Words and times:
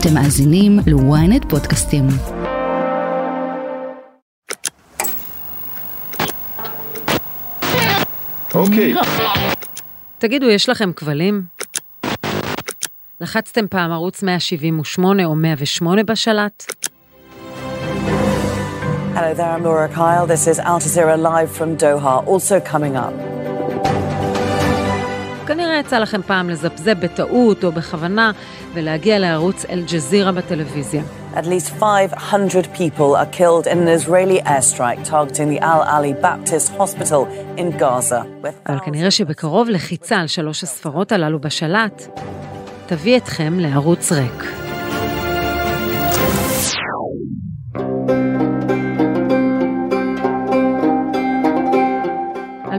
אתם 0.00 0.14
מאזינים 0.14 0.78
ל-ynet 0.86 1.48
פודקאסטים. 1.48 2.06
אוקיי. 8.54 8.94
תגידו, 10.18 10.46
יש 10.50 10.68
לכם 10.68 10.92
כבלים? 10.92 11.42
לחצתם 13.20 13.66
פעם 13.70 13.92
ערוץ 13.92 14.22
178 14.22 15.24
או 15.24 15.34
108 15.34 16.02
בשלט? 16.02 16.64
Hello 19.14 19.34
there, 19.34 19.50
I'm 19.56 19.64
Laura 19.64 19.88
Kyle. 19.88 20.26
This 20.28 20.46
is 20.46 20.60
Al 20.60 20.78
Jazeera 20.78 21.16
live 21.30 21.50
from 21.50 21.76
Doha. 21.76 22.24
Also 22.26 22.60
coming 22.60 22.94
up. 22.94 23.27
כנראה 25.48 25.78
יצא 25.78 25.98
לכם 25.98 26.22
פעם 26.22 26.50
לזפזפ 26.50 26.94
בטעות 27.00 27.64
או 27.64 27.72
בכוונה 27.72 28.30
ולהגיע 28.74 29.18
לערוץ 29.18 29.64
אל-ג'זירה 29.70 30.32
בטלוויזיה. 30.32 31.02
At 31.34 31.46
least 31.46 31.70
500 31.80 32.66
people 32.74 33.16
are 33.16 33.38
killed 33.38 33.66
in 33.66 33.78
an 33.78 33.88
Israeli 33.88 34.40
airstrike 34.40 35.04
targeting 35.04 35.48
the 35.54 35.60
Al 35.60 35.82
Ali 35.96 36.12
Baptist 36.12 36.68
Hospital 36.78 37.26
in 37.56 37.80
Gaza. 37.80 38.48
אבל 38.66 38.78
כנראה 38.84 39.10
שבקרוב 39.10 39.68
לחיצה 39.68 40.16
על 40.16 40.26
שלוש 40.26 40.62
הספרות 40.62 41.12
הללו 41.12 41.40
בשלט 41.40 42.18
תביא 42.86 43.16
אתכם 43.16 43.58
לערוץ 43.58 44.12
ריק. 44.12 44.67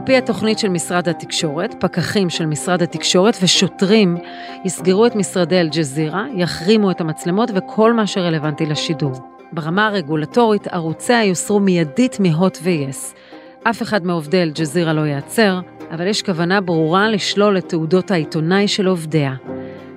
על 0.00 0.06
פי 0.06 0.16
התוכנית 0.16 0.58
של 0.58 0.68
משרד 0.68 1.08
התקשורת, 1.08 1.74
פקחים 1.80 2.30
של 2.30 2.46
משרד 2.46 2.82
התקשורת 2.82 3.36
ושוטרים 3.42 4.16
יסגרו 4.64 5.06
את 5.06 5.16
משרדי 5.16 5.60
אל-ג'זירה, 5.60 6.24
יחרימו 6.34 6.90
את 6.90 7.00
המצלמות 7.00 7.50
וכל 7.54 7.92
מה 7.92 8.06
שרלוונטי 8.06 8.66
לשידור. 8.66 9.12
ברמה 9.52 9.86
הרגולטורית, 9.86 10.66
ערוציה 10.66 11.24
יוסרו 11.24 11.60
מיידית 11.60 12.20
מהוט 12.20 12.58
ויס. 12.62 13.14
אף 13.62 13.82
אחד 13.82 14.06
מעובדי 14.06 14.42
אל-ג'זירה 14.42 14.92
לא 14.92 15.00
ייעצר, 15.00 15.60
אבל 15.90 16.06
יש 16.06 16.22
כוונה 16.22 16.60
ברורה 16.60 17.08
לשלול 17.08 17.58
את 17.58 17.68
תעודות 17.68 18.10
העיתונאי 18.10 18.68
של 18.68 18.86
עובדיה. 18.86 19.34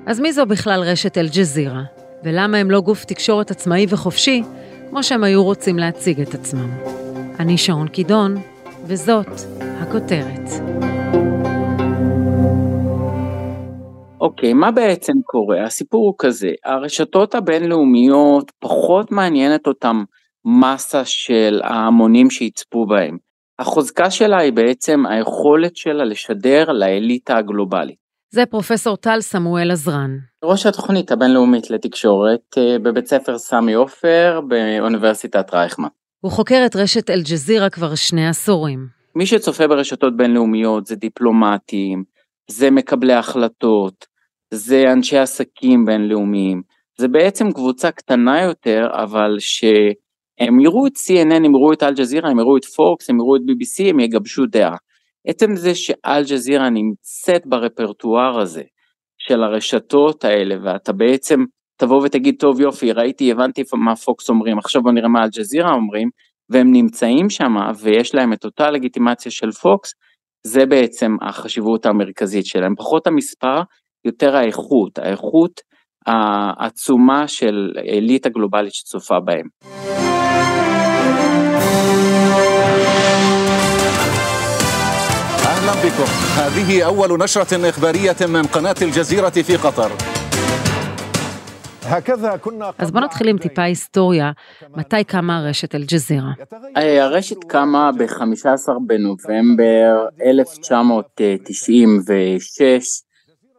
אז 0.05 0.19
מי 0.19 0.33
זו 0.33 0.45
בכלל 0.45 0.81
רשת 0.81 1.17
אל-ג'זירה? 1.17 1.83
ולמה 2.23 2.57
הם 2.57 2.71
לא 2.71 2.81
גוף 2.81 3.05
תקשורת 3.05 3.51
עצמאי 3.51 3.85
וחופשי, 3.89 4.43
כמו 4.89 5.03
שהם 5.03 5.23
היו 5.23 5.43
רוצים 5.43 5.79
להציג 5.79 6.21
את 6.21 6.33
עצמם? 6.33 6.69
אני 7.39 7.57
שרון 7.57 7.87
קידון, 7.87 8.35
וזאת 8.85 9.27
הכותרת. 9.59 10.49
אוקיי, 14.21 14.51
okay, 14.51 14.53
מה 14.53 14.71
בעצם 14.71 15.13
קורה? 15.25 15.63
הסיפור 15.63 16.05
הוא 16.05 16.15
כזה, 16.17 16.49
הרשתות 16.65 17.35
הבינלאומיות 17.35 18.51
פחות 18.59 19.11
מעניינת 19.11 19.67
אותם 19.67 20.03
מסה 20.45 21.05
של 21.05 21.61
ההמונים 21.63 22.29
שיצפו 22.29 22.85
בהם. 22.85 23.17
החוזקה 23.59 24.11
שלה 24.11 24.37
היא 24.37 24.53
בעצם 24.53 25.05
היכולת 25.05 25.75
שלה 25.75 26.05
לשדר 26.05 26.71
לאליטה 26.71 27.37
הגלובלית. 27.37 28.03
זה 28.33 28.45
פרופסור 28.45 28.97
טל 28.97 29.21
סמואל 29.21 29.71
עזרן. 29.71 30.17
ראש 30.43 30.65
התוכנית 30.65 31.11
הבינלאומית 31.11 31.69
לתקשורת 31.69 32.57
אה, 32.57 32.79
בבית 32.79 33.07
ספר 33.07 33.37
סמי 33.37 33.73
עופר 33.73 34.41
באוניברסיטת 34.47 35.53
רייכמן. 35.53 35.87
הוא 36.23 36.31
חוקר 36.31 36.63
את 36.65 36.75
רשת 36.75 37.09
אל-ג'זירה 37.09 37.69
כבר 37.69 37.95
שני 37.95 38.27
עשורים. 38.27 38.87
מי 39.15 39.25
שצופה 39.25 39.67
ברשתות 39.67 40.17
בינלאומיות 40.17 40.85
זה 40.85 40.95
דיפלומטים, 40.95 42.03
זה 42.49 42.71
מקבלי 42.71 43.13
החלטות, 43.13 44.05
זה 44.53 44.83
אנשי 44.93 45.17
עסקים 45.17 45.85
בינלאומיים, 45.85 46.61
זה 46.97 47.07
בעצם 47.07 47.51
קבוצה 47.51 47.91
קטנה 47.91 48.41
יותר, 48.41 48.87
אבל 49.03 49.35
שהם 49.39 50.59
יראו 50.59 50.87
את 50.87 50.91
CNN, 50.95 51.35
הם 51.35 51.55
יראו 51.55 51.73
את 51.73 51.83
אל-ג'זירה, 51.83 52.29
הם 52.29 52.39
יראו 52.39 52.57
את 52.57 52.65
פוקס, 52.65 53.09
הם 53.09 53.15
יראו 53.19 53.35
את 53.35 53.41
BBC, 53.41 53.89
הם 53.89 53.99
יגבשו 53.99 54.45
דעה. 54.45 54.75
עצם 55.27 55.55
זה 55.55 55.75
שאל-ג'זירה 55.75 56.69
נמצאת 56.69 57.45
ברפרטואר 57.45 58.39
הזה 58.39 58.63
של 59.17 59.43
הרשתות 59.43 60.25
האלה, 60.25 60.55
ואתה 60.63 60.93
בעצם 60.93 61.43
תבוא 61.76 62.02
ותגיד, 62.04 62.34
טוב 62.38 62.60
יופי, 62.60 62.92
ראיתי, 62.92 63.32
הבנתי 63.32 63.62
מה 63.74 63.96
פוקס 63.96 64.28
אומרים, 64.28 64.58
עכשיו 64.58 64.82
בוא 64.82 64.92
נראה 64.92 65.08
מה 65.08 65.22
אל-ג'זירה 65.22 65.72
אומרים, 65.72 66.10
והם 66.50 66.72
נמצאים 66.72 67.30
שם 67.30 67.54
ויש 67.78 68.14
להם 68.14 68.32
את 68.32 68.44
אותה 68.44 68.70
לגיטימציה 68.70 69.32
של 69.32 69.52
פוקס, 69.52 69.94
זה 70.46 70.66
בעצם 70.66 71.16
החשיבות 71.22 71.86
המרכזית 71.86 72.46
שלהם, 72.46 72.74
פחות 72.76 73.06
המספר, 73.06 73.62
יותר 74.04 74.36
האיכות, 74.36 74.98
האיכות 74.98 75.60
העצומה 76.06 77.28
של 77.28 77.72
אליטה 77.88 78.28
גלובלית 78.28 78.72
שצופה 78.72 79.20
בהם. 79.20 79.48
أهلا 85.46 85.74
بكم 85.84 86.10
هذه 86.38 86.82
أول 86.82 87.18
نشرة 87.18 87.68
إخبارية 87.68 88.26
من 88.26 88.42
قناة 88.42 88.74
الجزيرة 88.82 89.30
في 89.30 89.56
قطر 89.56 89.90
אז 92.77 92.91
בוא 92.91 93.01
נתחיל 93.01 93.27
עם 93.27 93.37
טיפה 93.37 93.61
היסטוריה, 93.61 94.31
מתי 94.69 95.03
קמה 95.03 95.41
רשת 95.49 95.75
אל-ג'זירה? 95.75 96.31
הרשת 96.75 97.43
קמה 97.43 97.91
ב-15 97.91 98.69
בנובמבר 98.87 100.05
1996, 100.25 103.01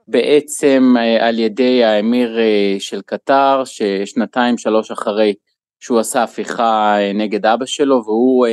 בעצם 0.09 0.95
על 1.21 1.39
ידי 1.39 1.85
האמיר 1.85 2.39
של 2.79 3.01
קטר, 3.07 3.63
ששנתיים 3.65 4.59
שלוש 4.59 4.91
אחרי 4.91 5.35
שהוא 5.81 5.99
עשה 5.99 6.23
הפיכה 6.23 6.97
נגד 7.15 7.47
אבא 7.47 7.67
שלו, 7.67 8.03
והוא 8.05 8.47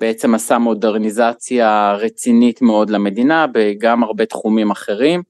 בעצם 0.00 0.34
עשה 0.34 0.58
מודרניזציה 0.58 1.94
רצינית 1.98 2.62
מאוד 2.62 2.90
למדינה, 2.90 3.46
בגם 3.52 4.02
הרבה 4.02 4.26
תחומים 4.26 4.70
אחרים. 4.70 5.22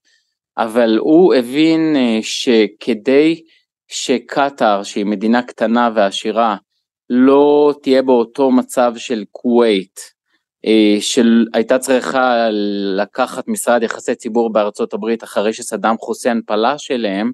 אבל 0.59 0.97
הוא 0.97 1.33
הבין 1.33 1.95
שכדי 2.21 3.41
שקטאר, 3.87 4.83
שהיא 4.83 5.05
מדינה 5.05 5.41
קטנה 5.41 5.89
ועשירה, 5.95 6.55
לא 7.09 7.73
תהיה 7.81 8.01
באותו 8.01 8.51
מצב 8.51 8.93
של 8.97 9.23
כווית, 9.31 9.99
שהייתה 10.99 11.79
צריכה 11.79 12.47
לקחת 12.97 13.47
משרד 13.47 13.83
יחסי 13.83 14.15
ציבור 14.15 14.53
בארצות 14.53 14.93
הברית 14.93 15.23
אחרי 15.23 15.53
שסדאם 15.53 15.97
חוסיין 15.97 16.41
פלש 16.45 16.91
אליהם, 16.91 17.31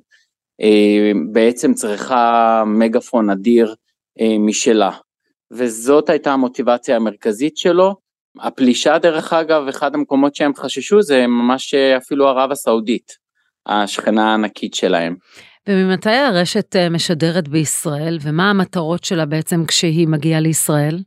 בעצם 1.32 1.74
צריכה 1.74 2.64
מגפון 2.68 3.30
אדיר 3.30 3.76
משלה. 4.40 4.92
וזאת 5.52 6.10
הייתה 6.10 6.34
המוטיבציה 6.34 6.96
המרכזית 6.96 7.58
שלו. 7.58 8.05
הפלישה 8.42 8.98
דרך 8.98 9.34
אגב, 9.34 9.68
אחד 9.68 9.96
המקומות 9.96 10.36
שהם 10.36 10.56
חששו 10.56 11.02
זה 11.02 11.28
ממש 11.28 11.74
אפילו 11.74 12.28
ערב 12.28 12.52
הסעודית, 12.52 13.12
השכנה 13.66 14.32
הענקית 14.32 14.74
שלהם. 14.74 15.16
וממתי 15.70 16.10
הרשת 16.10 16.76
משדרת 16.92 17.48
בישראל, 17.48 18.18
ומה 18.22 18.50
המטרות 18.50 19.04
שלה 19.04 19.26
בעצם 19.26 19.66
כשהיא 19.66 20.08
מגיעה 20.08 20.40
לישראל? 20.40 21.00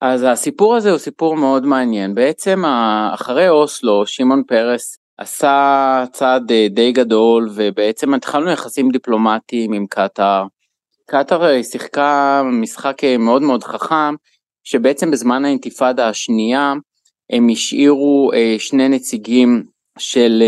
אז 0.00 0.26
הסיפור 0.28 0.76
הזה 0.76 0.90
הוא 0.90 0.98
סיפור 0.98 1.36
מאוד 1.36 1.66
מעניין. 1.66 2.14
בעצם 2.14 2.62
אחרי 3.14 3.48
אוסלו, 3.48 4.06
שמעון 4.06 4.42
פרס 4.46 4.98
עשה 5.18 6.04
צעד 6.12 6.52
די 6.70 6.92
גדול, 6.92 7.50
ובעצם 7.54 8.14
התחלנו 8.14 8.50
יחסים 8.50 8.90
דיפלומטיים 8.90 9.72
עם 9.72 9.86
קטאר. 9.90 10.44
קטאר 11.06 11.62
שיחקה 11.62 12.42
משחק 12.44 13.02
מאוד 13.18 13.42
מאוד 13.42 13.64
חכם, 13.64 14.14
שבעצם 14.64 15.10
בזמן 15.10 15.44
האינתיפאדה 15.44 16.08
השנייה 16.08 16.72
הם 17.32 17.48
השאירו 17.48 18.30
שני 18.58 18.88
נציגים 18.88 19.64
של 19.98 20.42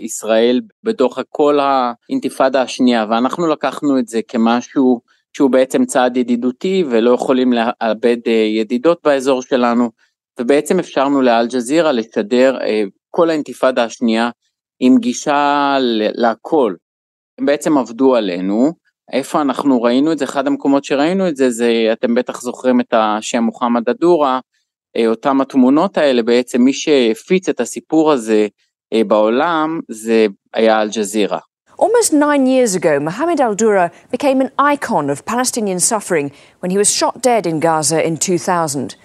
ישראל 0.00 0.60
בתוך 0.82 1.18
כל 1.28 1.58
האינתיפאדה 1.60 2.62
השנייה, 2.62 3.06
ואנחנו 3.10 3.46
לקחנו 3.46 3.98
את 3.98 4.08
זה 4.08 4.20
כמשהו 4.28 5.00
שהוא 5.36 5.50
בעצם 5.50 5.84
צעד 5.84 6.16
ידידותי 6.16 6.84
ולא 6.90 7.10
יכולים 7.10 7.52
לאבד 7.52 8.16
ידידות 8.60 8.98
באזור 9.04 9.42
שלנו, 9.42 9.90
ובעצם 10.40 10.78
אפשרנו 10.78 11.22
לאל-ג'זירה 11.22 11.92
לשדר 11.92 12.58
כל 13.10 13.30
האינתיפאדה 13.30 13.84
השנייה 13.84 14.30
עם 14.80 14.98
גישה 14.98 15.76
להכל. 16.14 16.74
הם 17.38 17.46
בעצם 17.46 17.78
עבדו 17.78 18.16
עלינו, 18.16 18.72
איפה 19.12 19.40
אנחנו 19.40 19.82
ראינו 19.82 20.12
את 20.12 20.18
זה, 20.18 20.24
אחד 20.24 20.46
המקומות 20.46 20.84
שראינו 20.84 21.28
את 21.28 21.36
זה, 21.36 21.50
זה 21.50 21.88
אתם 21.92 22.14
בטח 22.14 22.40
זוכרים 22.40 22.80
את 22.80 22.94
השם 22.96 23.42
מוחמד 23.42 23.88
א-דורה, 23.88 24.40
אותם 25.06 25.40
התמונות 25.40 25.98
האלה, 25.98 26.22
בעצם 26.22 26.62
מי 26.62 26.72
שהפיץ 26.72 27.48
את 27.48 27.60
הסיפור 27.60 28.12
הזה 28.12 28.46
בעולם 29.06 29.80
זה 29.88 30.26
היה 30.54 30.82
אל-ג'זירה. 30.82 31.38
Almost 31.80 32.12
nine 32.12 32.44
years 32.46 32.74
ago, 32.74 32.98
Mohammed 32.98 33.40
Al 33.40 33.54
Dura 33.54 33.92
became 34.10 34.40
an 34.40 34.50
icon 34.58 35.08
of 35.10 35.24
Palestinian 35.24 35.78
suffering 35.78 36.32
when 36.60 36.70
he 36.72 36.78
was 36.82 36.92
shot 36.92 37.22
dead 37.22 37.46
in 37.46 37.60
Gaza 37.60 38.04
in 38.04 38.16
2000. 38.16 38.96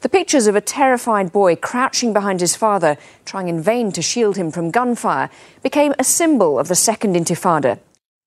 The 0.00 0.08
pictures 0.08 0.46
of 0.46 0.56
a 0.56 0.62
terrified 0.62 1.30
boy 1.30 1.56
crouching 1.56 2.14
behind 2.14 2.40
his 2.40 2.56
father, 2.56 2.96
trying 3.26 3.48
in 3.48 3.60
vain 3.60 3.92
to 3.92 4.00
shield 4.00 4.36
him 4.36 4.50
from 4.50 4.70
gunfire, 4.70 5.28
became 5.62 5.92
a 5.98 6.04
symbol 6.04 6.58
of 6.58 6.68
the 6.68 6.74
Second 6.74 7.16
Intifada. 7.16 7.78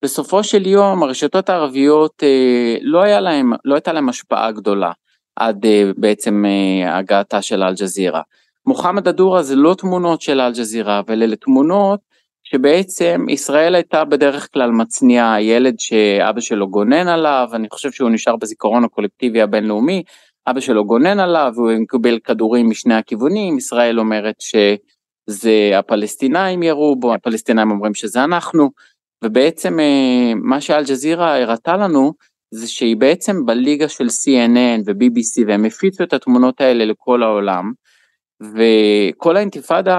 בסופו 0.05 0.43
של 0.43 0.67
יום 0.67 1.03
הרשתות 1.03 1.49
הערביות 1.49 2.23
אה, 2.23 2.77
לא, 2.81 3.05
להם, 3.19 3.53
לא 3.65 3.75
הייתה 3.75 3.93
להם 3.93 4.09
השפעה 4.09 4.51
גדולה 4.51 4.91
עד 5.35 5.65
אה, 5.65 5.91
בעצם 5.97 6.43
אה, 6.45 6.97
הגעתה 6.97 7.41
של 7.41 7.63
אל-ג'זירה. 7.63 8.21
מוחמד 8.65 9.07
א-דורה 9.07 9.43
זה 9.43 9.55
לא 9.55 9.75
תמונות 9.77 10.21
של 10.21 10.41
אל-ג'זירה, 10.41 10.99
אבל 10.99 11.23
אלה 11.23 11.35
תמונות 11.35 11.99
שבעצם 12.43 13.25
ישראל 13.29 13.75
הייתה 13.75 14.05
בדרך 14.05 14.53
כלל 14.53 14.71
מצניעה, 14.71 15.41
ילד 15.41 15.79
שאבא 15.79 16.41
שלו 16.41 16.69
גונן 16.69 17.07
עליו, 17.07 17.47
אני 17.53 17.67
חושב 17.69 17.91
שהוא 17.91 18.09
נשאר 18.09 18.35
בזיכרון 18.35 18.83
הקולקטיבי 18.83 19.41
הבינלאומי, 19.41 20.03
אבא 20.47 20.59
שלו 20.59 20.85
גונן 20.85 21.19
עליו, 21.19 21.51
והוא 21.55 21.71
מקבל 21.79 22.19
כדורים 22.19 22.69
משני 22.69 22.95
הכיוונים, 22.95 23.57
ישראל 23.57 23.99
אומרת 23.99 24.35
שזה 24.41 25.79
הפלסטינאים 25.79 26.63
ירו 26.63 26.95
בו, 26.95 27.13
הפלסטינאים 27.13 27.71
אומרים 27.71 27.93
שזה 27.93 28.23
אנחנו, 28.23 28.69
ובעצם 29.25 29.80
אה, 29.80 30.33
מה 30.36 30.62
שאלג'זירה 30.62 31.42
הראתה 31.42 31.77
לנו, 31.77 32.13
זה 32.51 32.68
שהיא 32.68 32.98
בעצם 32.98 33.45
בליגה 33.45 33.89
של 33.89 34.06
CNN 34.06 34.81
ו-BBC 34.86 35.48
והם 35.48 35.66
הפיצו 35.66 36.04
את 36.04 36.13
התמונות 36.13 36.62
האלה 36.62 36.86
לכל 36.86 37.24
העולם, 37.24 37.72
וכל 38.42 39.38
האינתיפאדה 39.38 39.95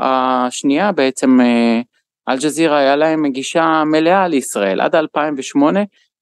השנייה 0.00 0.92
בעצם 0.92 1.40
אה, 1.40 1.80
אל-ג'זירה 2.28 2.78
היה 2.78 2.96
להם 2.96 3.26
גישה 3.26 3.82
מלאה 3.86 4.28
לישראל, 4.28 4.80
עד 4.80 4.94
2008 4.94 5.80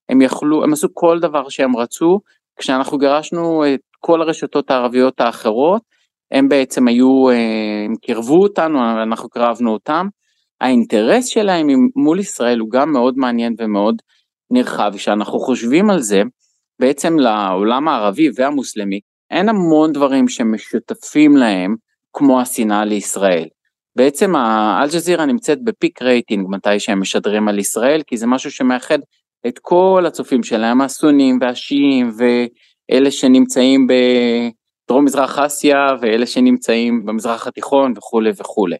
הם 0.08 0.22
יכלו, 0.22 0.64
הם 0.64 0.72
עשו 0.72 0.88
כל 0.94 1.20
דבר 1.20 1.48
שהם 1.48 1.76
רצו, 1.76 2.20
כשאנחנו 2.58 2.98
גירשנו 2.98 3.64
את 3.74 3.80
כל 4.00 4.22
הרשתות 4.22 4.70
הערביות 4.70 5.20
האחרות, 5.20 5.82
הם 6.32 6.48
בעצם 6.48 6.88
היו, 6.88 7.30
אה, 7.30 7.84
הם 7.84 7.96
קירבו 7.96 8.42
אותנו, 8.42 9.02
אנחנו 9.02 9.28
קרבנו 9.28 9.72
אותם, 9.72 10.08
האינטרס 10.62 11.26
שלהם 11.26 11.66
מול 11.96 12.20
ישראל 12.20 12.58
הוא 12.58 12.70
גם 12.70 12.92
מאוד 12.92 13.18
מעניין 13.18 13.54
ומאוד 13.58 14.02
נרחב, 14.50 14.92
כשאנחנו 14.96 15.38
חושבים 15.38 15.90
על 15.90 16.00
זה, 16.00 16.22
בעצם 16.78 17.18
לעולם 17.18 17.88
הערבי 17.88 18.30
והמוסלמי, 18.34 19.00
אין 19.30 19.48
המון 19.48 19.92
דברים 19.92 20.28
שמשותפים 20.28 21.36
להם 21.36 21.76
כמו 22.12 22.40
השנאה 22.40 22.84
לישראל. 22.84 23.48
בעצם 23.96 24.36
אל-ג'זירה 24.36 25.26
נמצאת 25.26 25.64
בפיק 25.64 26.02
רייטינג 26.02 26.46
מתי 26.50 26.80
שהם 26.80 27.00
משדרים 27.00 27.48
על 27.48 27.58
ישראל, 27.58 28.02
כי 28.06 28.16
זה 28.16 28.26
משהו 28.26 28.50
שמאחד 28.50 28.98
את 29.46 29.58
כל 29.58 30.04
הצופים 30.06 30.42
שלהם, 30.42 30.80
הסונים 30.80 31.38
והשיעים 31.40 32.10
ואלה 32.18 33.10
שנמצאים 33.10 33.86
בדרום 33.86 35.04
מזרח 35.04 35.38
אסיה 35.38 35.86
ואלה 36.00 36.26
שנמצאים 36.26 37.06
במזרח 37.06 37.46
התיכון 37.46 37.92
וכולי 37.96 38.30
וכולי. 38.38 38.76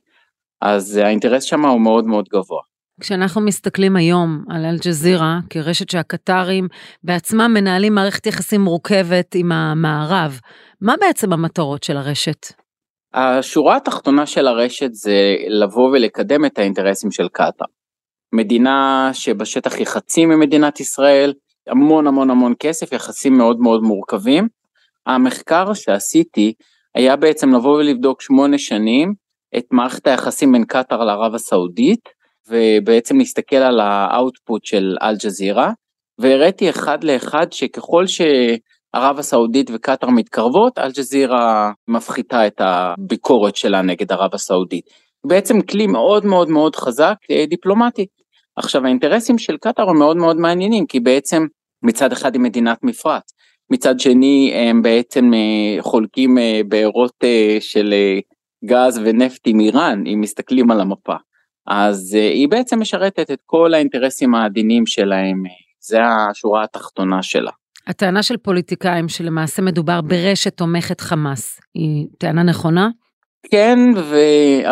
אז 0.63 0.97
האינטרס 0.97 1.43
שם 1.43 1.65
הוא 1.65 1.81
מאוד 1.81 2.05
מאוד 2.05 2.29
גבוה. 2.29 2.61
כשאנחנו 3.01 3.41
מסתכלים 3.41 3.97
היום 3.97 4.45
על 4.51 4.65
אל-ג'זירה 4.65 5.39
כרשת 5.51 5.91
שהקטרים 5.91 6.69
בעצמם 7.03 7.51
מנהלים 7.55 7.95
מערכת 7.95 8.27
יחסים 8.27 8.61
מורכבת 8.61 9.35
עם 9.35 9.53
המערב, 9.53 10.41
מה 10.81 10.95
בעצם 11.01 11.33
המטרות 11.33 11.83
של 11.83 11.97
הרשת? 11.97 12.47
השורה 13.15 13.77
התחתונה 13.77 14.27
של 14.27 14.47
הרשת 14.47 14.93
זה 14.93 15.37
לבוא 15.49 15.91
ולקדם 15.91 16.45
את 16.45 16.59
האינטרסים 16.59 17.11
של 17.11 17.29
קטאר. 17.29 17.67
מדינה 18.33 19.11
שבשטח 19.13 19.75
היא 19.75 19.87
חצי 19.87 20.27
ממדינת 20.27 20.81
ישראל, 20.81 21.33
המון 21.69 22.07
המון 22.07 22.31
המון 22.31 22.55
כסף, 22.59 22.93
יחסים 22.93 23.39
מאוד 23.39 23.61
מאוד 23.61 23.83
מורכבים. 23.83 24.49
המחקר 25.07 25.75
שעשיתי 25.75 26.53
היה 26.95 27.17
בעצם 27.17 27.55
לבוא 27.55 27.79
ולבדוק 27.79 28.23
שמונה 28.23 28.59
שנים 28.59 29.22
את 29.57 29.65
מערכת 29.71 30.07
היחסים 30.07 30.53
בין 30.53 30.65
קטאר 30.65 31.05
לערב 31.05 31.35
הסעודית, 31.35 32.09
ובעצם 32.49 33.19
להסתכל 33.19 33.57
על 33.57 33.81
האאוטפוט 33.81 34.65
של 34.65 34.97
אל-ג'זירה, 35.03 35.73
והראיתי 36.19 36.71
אחד 36.71 37.05
לאחד 37.05 37.53
שככל 37.53 38.05
שערב 38.07 39.19
הסעודית 39.19 39.71
וקטאר 39.75 40.11
מתקרבות, 40.11 40.79
אל-ג'זירה 40.79 41.73
מפחיתה 41.89 42.47
את 42.47 42.61
הביקורת 42.61 43.57
שלה 43.57 43.83
נגד 43.83 44.13
ערב 44.13 44.31
הסעודית. 44.35 44.85
בעצם 45.27 45.61
כלי 45.61 45.87
מאוד 45.87 46.27
מאוד 46.27 46.49
מאוד 46.49 46.77
חזק 46.77 47.15
אה, 47.31 47.45
דיפלומטי. 47.47 48.07
עכשיו 48.57 48.85
האינטרסים 48.85 49.39
של 49.39 49.57
קטאר 49.57 49.91
הם 49.91 49.99
מאוד 49.99 50.17
מאוד 50.17 50.37
מעניינים, 50.37 50.87
כי 50.87 51.01
בעצם 51.01 51.47
מצד 51.83 52.13
אחד 52.13 52.35
היא 52.35 52.43
מדינת 52.43 52.79
מפרץ, 52.83 53.33
מצד 53.71 54.01
שני 54.01 54.53
הם 54.55 54.83
בעצם 54.83 55.35
אה, 55.35 55.83
חולקים 55.83 56.39
אה, 56.39 56.61
בארות 56.69 57.25
של 57.61 57.95
גז 58.65 59.01
ונפט 59.05 59.41
עם 59.47 59.61
איראן, 59.61 60.05
אם 60.07 60.21
מסתכלים 60.21 60.71
על 60.71 60.81
המפה. 60.81 61.15
אז 61.67 62.17
uh, 62.19 62.33
היא 62.35 62.49
בעצם 62.49 62.81
משרתת 62.81 63.31
את 63.31 63.39
כל 63.47 63.75
האינטרסים 63.75 64.35
העדינים 64.35 64.87
שלהם, 64.87 65.43
זה 65.81 65.99
השורה 66.05 66.65
התחתונה 66.65 67.23
שלה. 67.23 67.51
הטענה 67.87 68.23
של 68.23 68.37
פוליטיקאים 68.37 69.09
שלמעשה 69.09 69.63
מדובר 69.63 70.01
ברשת 70.01 70.57
תומכת 70.57 71.01
חמאס, 71.01 71.61
היא 71.75 72.07
טענה 72.19 72.43
נכונה? 72.43 72.89
כן, 73.51 73.79
ו... 73.97 74.17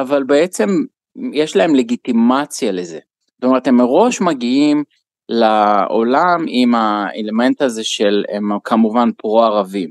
אבל 0.01 0.23
בעצם 0.23 0.69
יש 1.33 1.57
להם 1.57 1.75
לגיטימציה 1.75 2.73
לזה. 2.73 2.99
זאת 3.35 3.45
אומרת, 3.45 3.67
הם 3.67 3.77
מראש 3.77 4.21
מגיעים 4.21 4.85
לעולם 5.29 6.45
עם 6.49 6.75
האלמנט 6.75 7.63
הזה 7.63 7.85
של 7.85 8.25
הם 8.33 8.51
כמובן 8.65 9.09
פרו-ערבים. 9.17 9.91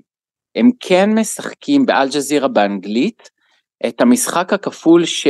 הם 0.55 0.69
כן 0.79 1.19
משחקים 1.19 1.85
באל-ג'זירה 1.85 2.47
באנגלית 2.47 3.29
את 3.87 4.01
המשחק 4.01 4.53
הכפול 4.53 5.05
ש... 5.05 5.27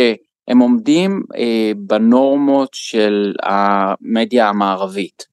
הם 0.50 0.60
עומדים 0.60 1.24
אה, 1.38 1.72
בנורמות 1.78 2.70
של 2.74 3.34
המדיה 3.44 4.50
המערבית. 4.50 5.26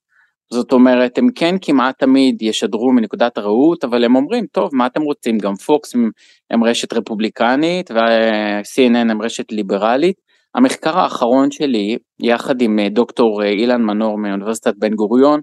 זאת 0.51 0.73
אומרת, 0.73 1.19
הם 1.19 1.29
כן 1.35 1.55
כמעט 1.63 1.99
תמיד 1.99 2.43
ישדרו 2.43 2.93
מנקודת 2.93 3.39
הראות, 3.39 3.85
אבל 3.85 4.05
הם 4.05 4.17
אומרים, 4.17 4.47
טוב, 4.53 4.71
מה 4.73 4.87
אתם 4.87 5.03
רוצים? 5.03 5.39
גם 5.39 5.55
פוקס 5.55 5.95
הם, 5.95 6.11
הם 6.51 6.65
רשת 6.65 6.93
רפובליקנית 6.93 7.91
ו-CNN 7.91 9.11
הם 9.11 9.23
רשת 9.23 9.53
ליברלית. 9.53 10.17
המחקר 10.55 10.99
האחרון 10.99 11.51
שלי, 11.51 11.97
יחד 12.23 12.63
עם 12.63 12.79
אה, 12.79 12.89
דוקטור 12.89 13.43
אה, 13.43 13.49
אילן 13.49 13.83
מנור 13.83 14.19
מאוניברסיטת 14.19 14.75
בן 14.79 14.95
גוריון, 14.95 15.41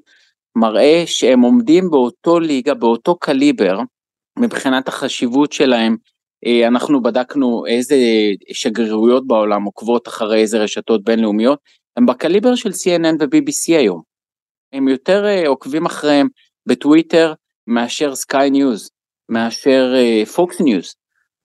מראה 0.56 1.04
שהם 1.06 1.42
עומדים 1.42 1.90
באותו 1.92 2.40
ליגה, 2.40 2.74
באותו 2.74 3.16
קליבר, 3.16 3.80
מבחינת 4.40 4.88
החשיבות 4.88 5.52
שלהם 5.52 5.96
אנחנו 6.68 7.04
בדקנו 7.04 7.66
איזה 7.66 7.96
שגרירויות 8.52 9.28
בעולם 9.28 9.64
עוקבות 9.64 10.08
אחרי 10.08 10.42
איזה 10.42 10.60
רשתות 10.60 11.04
בינלאומיות, 11.04 11.60
הם 11.98 12.06
בקליבר 12.06 12.56
של 12.56 12.70
CNN 12.70 13.16
ו-BBC 13.20 13.78
היום. 13.78 14.02
הם 14.74 14.88
יותר 14.88 15.26
אה, 15.26 15.48
עוקבים 15.48 15.86
אחריהם 15.86 16.28
בטוויטר 16.66 17.34
מאשר 17.68 18.16
Sky 18.16 18.50
News, 18.50 18.90
מאשר 19.30 19.94
פוקס 20.36 20.62
אה, 20.62 20.64
ניוז. 20.64 20.96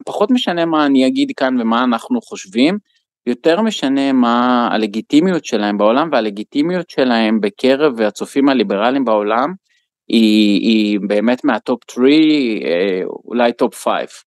פחות 0.07 0.31
משנה 0.31 0.65
מה 0.65 0.87
אני 0.87 1.07
אגיד 1.07 1.33
כאן 1.37 1.61
ומה 1.61 1.85
אנחנו 1.85 2.21
חושבים, 2.21 2.79
יותר 3.27 3.61
משנה 3.61 4.13
מה 4.13 4.69
הלגיטימיות 4.73 5.45
שלהם 5.45 5.79
בעולם 5.79 6.09
והלגיטימיות 6.13 6.91
שלהם 6.91 7.41
בקרב 7.41 8.01
הצופים 8.01 8.49
הליברליים 8.49 9.05
בעולם 9.05 9.53
היא, 10.09 10.61
היא 10.61 11.01
באמת 11.09 11.45
מה 11.45 11.59
top 11.59 11.81
3, 11.91 12.13
אה, 12.65 13.01
אולי 13.25 13.53
top 13.53 13.75
5. 13.75 14.25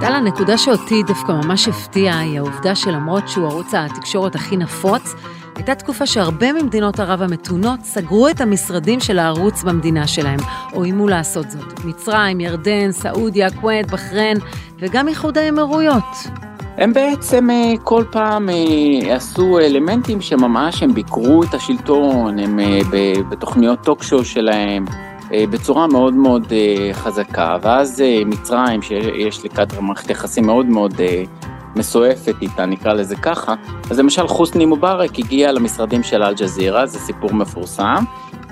טל, 0.00 0.12
הנקודה 0.12 0.58
שאותי 0.58 1.02
דווקא 1.02 1.32
ממש 1.32 1.68
הפתיעה 1.68 2.20
היא 2.20 2.38
העובדה 2.38 2.74
שלמרות 2.74 3.28
שהוא 3.28 3.46
ערוץ 3.46 3.74
התקשורת 3.74 4.34
הכי 4.34 4.56
נפוץ, 4.56 5.14
הייתה 5.56 5.74
תקופה 5.74 6.06
שהרבה 6.06 6.52
ממדינות 6.52 7.00
ערב 7.00 7.22
המתונות 7.22 7.80
סגרו 7.82 8.28
את 8.28 8.40
המשרדים 8.40 9.00
של 9.00 9.18
הערוץ 9.18 9.62
במדינה 9.62 10.06
שלהם, 10.06 10.38
או 10.72 10.84
איימו 10.84 11.08
לעשות 11.08 11.50
זאת. 11.50 11.84
מצרים, 11.84 12.40
ירדן, 12.40 12.92
סעודיה, 12.92 13.50
כווית, 13.50 13.90
בחריין 13.90 14.36
וגם 14.78 15.08
איחוד 15.08 15.38
האמירויות. 15.38 16.04
הם 16.76 16.92
בעצם 16.92 17.50
אה, 17.50 17.72
כל 17.84 18.04
פעם 18.12 18.48
אה, 18.48 19.14
עשו 19.14 19.58
אלמנטים 19.58 20.20
שממש 20.20 20.82
הם 20.82 20.94
ביקרו 20.94 21.42
את 21.42 21.54
השלטון, 21.54 22.38
הם 22.38 22.60
אה, 22.60 22.80
בתוכניות 23.30 23.78
טוקשו 23.84 24.24
שלהם, 24.24 24.84
בצורה 25.32 25.86
מאוד 25.86 26.14
מאוד 26.14 26.52
חזקה, 26.92 27.56
ואז 27.62 28.02
מצרים, 28.26 28.82
שיש 28.82 29.44
לקטר 29.44 29.80
מערכת 29.80 30.10
יחסים 30.10 30.46
מאוד 30.46 30.66
מאוד 30.66 30.94
מסועפת 31.76 32.34
איתה, 32.42 32.66
נקרא 32.66 32.92
לזה 32.92 33.16
ככה, 33.16 33.54
אז 33.90 33.98
למשל 33.98 34.26
חוסני 34.28 34.66
מובארק 34.66 35.18
הגיע 35.18 35.52
למשרדים 35.52 36.02
של 36.02 36.22
אל-ג'זירה, 36.22 36.86
זה 36.86 36.98
סיפור 36.98 37.34
מפורסם, 37.34 38.04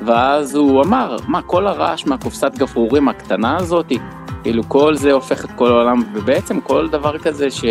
ואז 0.06 0.54
הוא 0.54 0.84
אמר, 0.84 1.16
מה, 1.28 1.42
כל 1.42 1.66
הרעש 1.66 2.06
מהקופסת 2.06 2.52
גפרורים 2.58 3.08
הקטנה 3.08 3.56
הזאתי, 3.56 3.98
כאילו 4.42 4.62
כל 4.68 4.94
זה 4.94 5.12
הופך 5.12 5.44
את 5.44 5.50
כל 5.56 5.70
העולם, 5.70 6.02
ובעצם 6.14 6.60
כל 6.60 6.88
דבר 6.88 7.18
כזה 7.18 7.50
ש... 7.50 7.64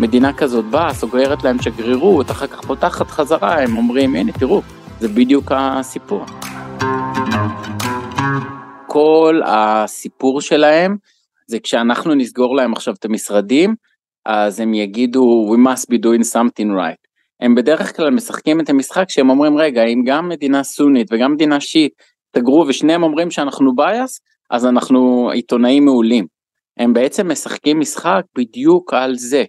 מדינה 0.00 0.32
כזאת 0.32 0.64
באה, 0.64 0.94
סוגרת 0.94 1.44
להם 1.44 1.62
שגרירות, 1.62 2.30
אחר 2.30 2.46
כך 2.46 2.60
פותחת 2.60 3.10
חזרה, 3.10 3.62
הם 3.62 3.76
אומרים, 3.76 4.14
הנה 4.14 4.32
תראו, 4.32 4.62
זה 5.00 5.08
בדיוק 5.08 5.52
הסיפור. 5.54 6.24
כל 8.88 9.40
הסיפור 9.46 10.40
שלהם 10.40 10.96
זה 11.46 11.60
כשאנחנו 11.60 12.14
נסגור 12.14 12.56
להם 12.56 12.72
עכשיו 12.72 12.94
את 12.94 13.04
המשרדים, 13.04 13.74
אז 14.24 14.60
הם 14.60 14.74
יגידו 14.74 15.54
we 15.54 15.58
must 15.68 15.84
be 15.92 15.98
doing 15.98 16.34
something 16.34 16.68
right. 16.78 17.08
הם 17.40 17.54
בדרך 17.54 17.96
כלל 17.96 18.10
משחקים 18.10 18.60
את 18.60 18.70
המשחק 18.70 19.10
שהם 19.10 19.30
אומרים 19.30 19.58
רגע 19.58 19.84
אם 19.84 20.02
גם 20.06 20.28
מדינה 20.28 20.62
סונית 20.62 21.12
וגם 21.12 21.32
מדינה 21.32 21.60
שיעית 21.60 21.92
סגרו 22.36 22.64
ושניהם 22.68 23.02
אומרים 23.02 23.30
שאנחנו 23.30 23.76
בייס 23.76 24.20
אז 24.50 24.66
אנחנו 24.66 25.30
עיתונאים 25.32 25.84
מעולים. 25.84 26.26
הם 26.76 26.92
בעצם 26.92 27.30
משחקים 27.30 27.80
משחק 27.80 28.22
בדיוק 28.38 28.94
על 28.94 29.14
זה. 29.14 29.44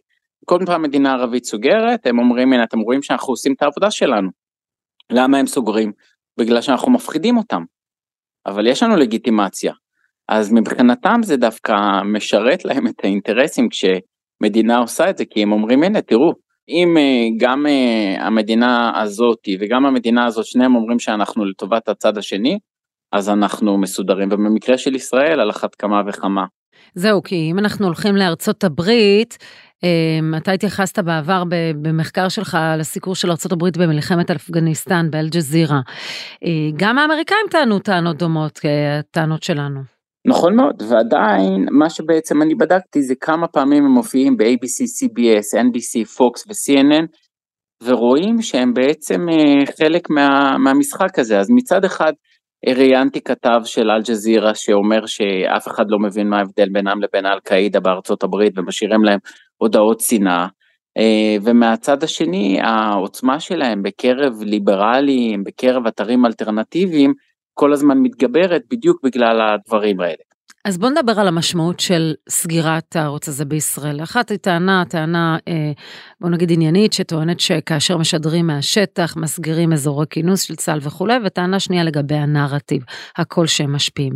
כל 0.45 0.59
פעם 0.65 0.81
מדינה 0.81 1.13
ערבית 1.13 1.45
סוגרת 1.45 2.07
הם 2.07 2.19
אומרים 2.19 2.53
הנה 2.53 2.63
אתם 2.63 2.79
רואים 2.79 3.01
שאנחנו 3.01 3.33
עושים 3.33 3.53
את 3.53 3.61
העבודה 3.61 3.91
שלנו. 3.91 4.29
למה 5.11 5.37
הם 5.37 5.47
סוגרים? 5.47 5.91
בגלל 6.37 6.61
שאנחנו 6.61 6.91
מפחידים 6.91 7.37
אותם. 7.37 7.63
אבל 8.45 8.67
יש 8.67 8.83
לנו 8.83 8.95
לגיטימציה. 8.95 9.73
אז 10.29 10.53
מבחינתם 10.53 11.19
זה 11.23 11.37
דווקא 11.37 11.73
משרת 12.05 12.65
להם 12.65 12.87
את 12.87 13.03
האינטרסים 13.03 13.67
כשמדינה 13.69 14.77
עושה 14.77 15.09
את 15.09 15.17
זה 15.17 15.25
כי 15.25 15.43
הם 15.43 15.51
אומרים 15.51 15.83
הנה 15.83 16.01
תראו 16.01 16.33
אם 16.69 16.97
אה, 16.97 17.27
גם 17.37 17.65
אה, 17.67 18.25
המדינה 18.25 19.01
הזאת 19.01 19.39
וגם 19.59 19.85
המדינה 19.85 20.25
הזאת 20.25 20.45
שניהם 20.45 20.75
אומרים 20.75 20.99
שאנחנו 20.99 21.45
לטובת 21.45 21.89
הצד 21.89 22.17
השני 22.17 22.59
אז 23.11 23.29
אנחנו 23.29 23.77
מסודרים 23.77 24.29
ובמקרה 24.31 24.77
של 24.77 24.95
ישראל 24.95 25.39
על 25.39 25.49
אחת 25.49 25.75
כמה 25.75 26.01
וכמה. 26.07 26.45
זהו 26.95 27.23
כי 27.23 27.51
אם 27.51 27.59
אנחנו 27.59 27.85
הולכים 27.85 28.15
לארצות 28.15 28.63
הברית 28.63 29.37
אתה 30.37 30.51
התייחסת 30.51 30.99
בעבר 30.99 31.43
במחקר 31.81 32.29
שלך 32.29 32.57
לסיקור 32.77 33.15
של 33.15 33.29
ארה"ב 33.29 33.83
במלחמת 33.83 34.31
אפגניסטן 34.31 35.11
באל-ג'זירה. 35.11 35.79
אה, 36.45 36.49
גם 36.77 36.97
האמריקאים 36.97 37.45
טענו 37.51 37.79
טענות 37.79 38.17
דומות 38.17 38.59
כטענות 38.59 39.43
שלנו. 39.43 39.79
נכון 40.27 40.55
מאוד 40.55 40.83
ועדיין 40.89 41.65
מה 41.71 41.89
שבעצם 41.89 42.41
אני 42.41 42.55
בדקתי 42.55 43.01
זה 43.01 43.13
כמה 43.21 43.47
פעמים 43.47 43.85
הם 43.85 43.91
מופיעים 43.91 44.37
ב-ABC, 44.37 45.05
CBS, 45.05 45.59
NBC, 45.59 46.17
Fox 46.17 46.47
ו-CNN 46.47 47.05
ורואים 47.83 48.41
שהם 48.41 48.73
בעצם 48.73 49.29
אה, 49.29 49.65
חלק 49.77 50.09
מה, 50.09 50.57
מהמשחק 50.57 51.19
הזה 51.19 51.39
אז 51.39 51.47
מצד 51.49 51.85
אחד 51.85 52.13
ראיינתי 52.67 53.21
כתב 53.21 53.59
של 53.63 53.91
אל-ג'זירה 53.91 54.55
שאומר 54.55 55.05
שאף 55.05 55.67
אחד 55.67 55.85
לא 55.89 55.99
מבין 55.99 56.29
מה 56.29 56.37
ההבדל 56.37 56.69
בינם 56.69 57.01
לבין 57.01 57.25
אל-קאעידה 57.25 57.79
בארצות 57.79 58.23
הברית 58.23 58.57
ומשאירים 58.57 59.03
להם 59.03 59.19
הודעות 59.61 59.99
שנאה. 59.99 60.47
אה, 60.97 61.35
ומהצד 61.43 62.03
השני 62.03 62.59
העוצמה 62.61 63.39
שלהם 63.39 63.83
בקרב 63.83 64.41
ליברליים, 64.41 65.43
בקרב 65.43 65.87
אתרים 65.87 66.25
אלטרנטיביים, 66.25 67.13
כל 67.53 67.73
הזמן 67.73 67.97
מתגברת 67.97 68.61
בדיוק 68.69 69.03
בגלל 69.03 69.41
הדברים 69.41 69.99
האלה. 69.99 70.28
אז 70.65 70.77
בוא 70.77 70.89
נדבר 70.89 71.19
על 71.19 71.27
המשמעות 71.27 71.79
של 71.79 72.13
סגירת 72.29 72.95
הערוץ 72.95 73.27
הזה 73.27 73.45
בישראל. 73.45 74.03
אחת 74.03 74.29
היא 74.29 74.37
טענה, 74.37 74.83
טענה, 74.89 75.37
אה, 75.47 75.71
בוא 76.21 76.29
נגיד 76.29 76.51
עניינית, 76.51 76.93
שטוענת 76.93 77.39
שכאשר 77.39 77.97
משדרים 77.97 78.47
מהשטח, 78.47 79.17
מסגירים 79.17 79.73
אזורי 79.73 80.05
כינוס 80.09 80.41
של 80.41 80.55
צה"ל 80.55 80.79
וכולי, 80.81 81.13
וטענה 81.25 81.59
שנייה 81.59 81.83
לגבי 81.83 82.15
הנרטיב, 82.15 82.81
הקול 83.17 83.47
שהם 83.47 83.75
משפיעים. 83.75 84.13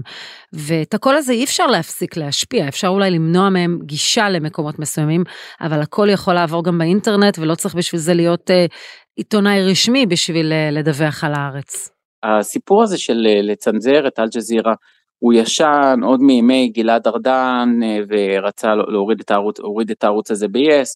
ואת 0.54 0.94
הקול 0.94 1.16
הזה 1.16 1.34
אי 1.34 1.44
אפשר 1.44 1.68
להפסיק 1.68 2.18
להשפיע, 2.18 2.68
אפשר 2.68 2.88
אולי 2.88 3.12
למנוע 3.12 3.50
מהם 3.50 3.78
גישה 3.86 4.30
למקומות 4.30 4.80
מסוימים, 4.80 5.24
אבל 5.62 5.82
הקול 5.82 6.10
יכול 6.10 6.34
לעבור 6.34 6.64
גם 6.64 6.78
באינטרנט, 6.78 7.40
ולא 7.40 7.56
צריך 7.56 7.76
בשביל 7.76 8.02
זה 8.02 8.14
להיות 8.14 8.52
אה, 8.52 8.66
עיתונאי 9.16 9.72
רשמי 9.72 10.06
בשביל 10.06 10.54
אה, 10.54 10.72
לדווח 10.72 11.24
על 11.24 11.34
הארץ. 11.34 11.90
הסיפור 12.24 12.84
הזה 12.84 12.98
של 12.98 13.18
לצנזר 13.52 14.08
את 14.08 14.20
אל-ג'זירה, 14.20 14.74
הוא 15.24 15.34
ישן 15.34 16.00
עוד 16.03 16.22
מימי 16.22 16.68
גלעד 16.68 17.08
ארדן 17.08 17.80
אה, 17.84 18.00
ורצה 18.08 18.75
להוריד 18.75 19.20
את 19.20 19.32
הערוץ, 19.32 19.58
את 19.92 20.03
הערוץ 20.03 20.32
הזה 20.32 20.48
ב-yes 20.48 20.89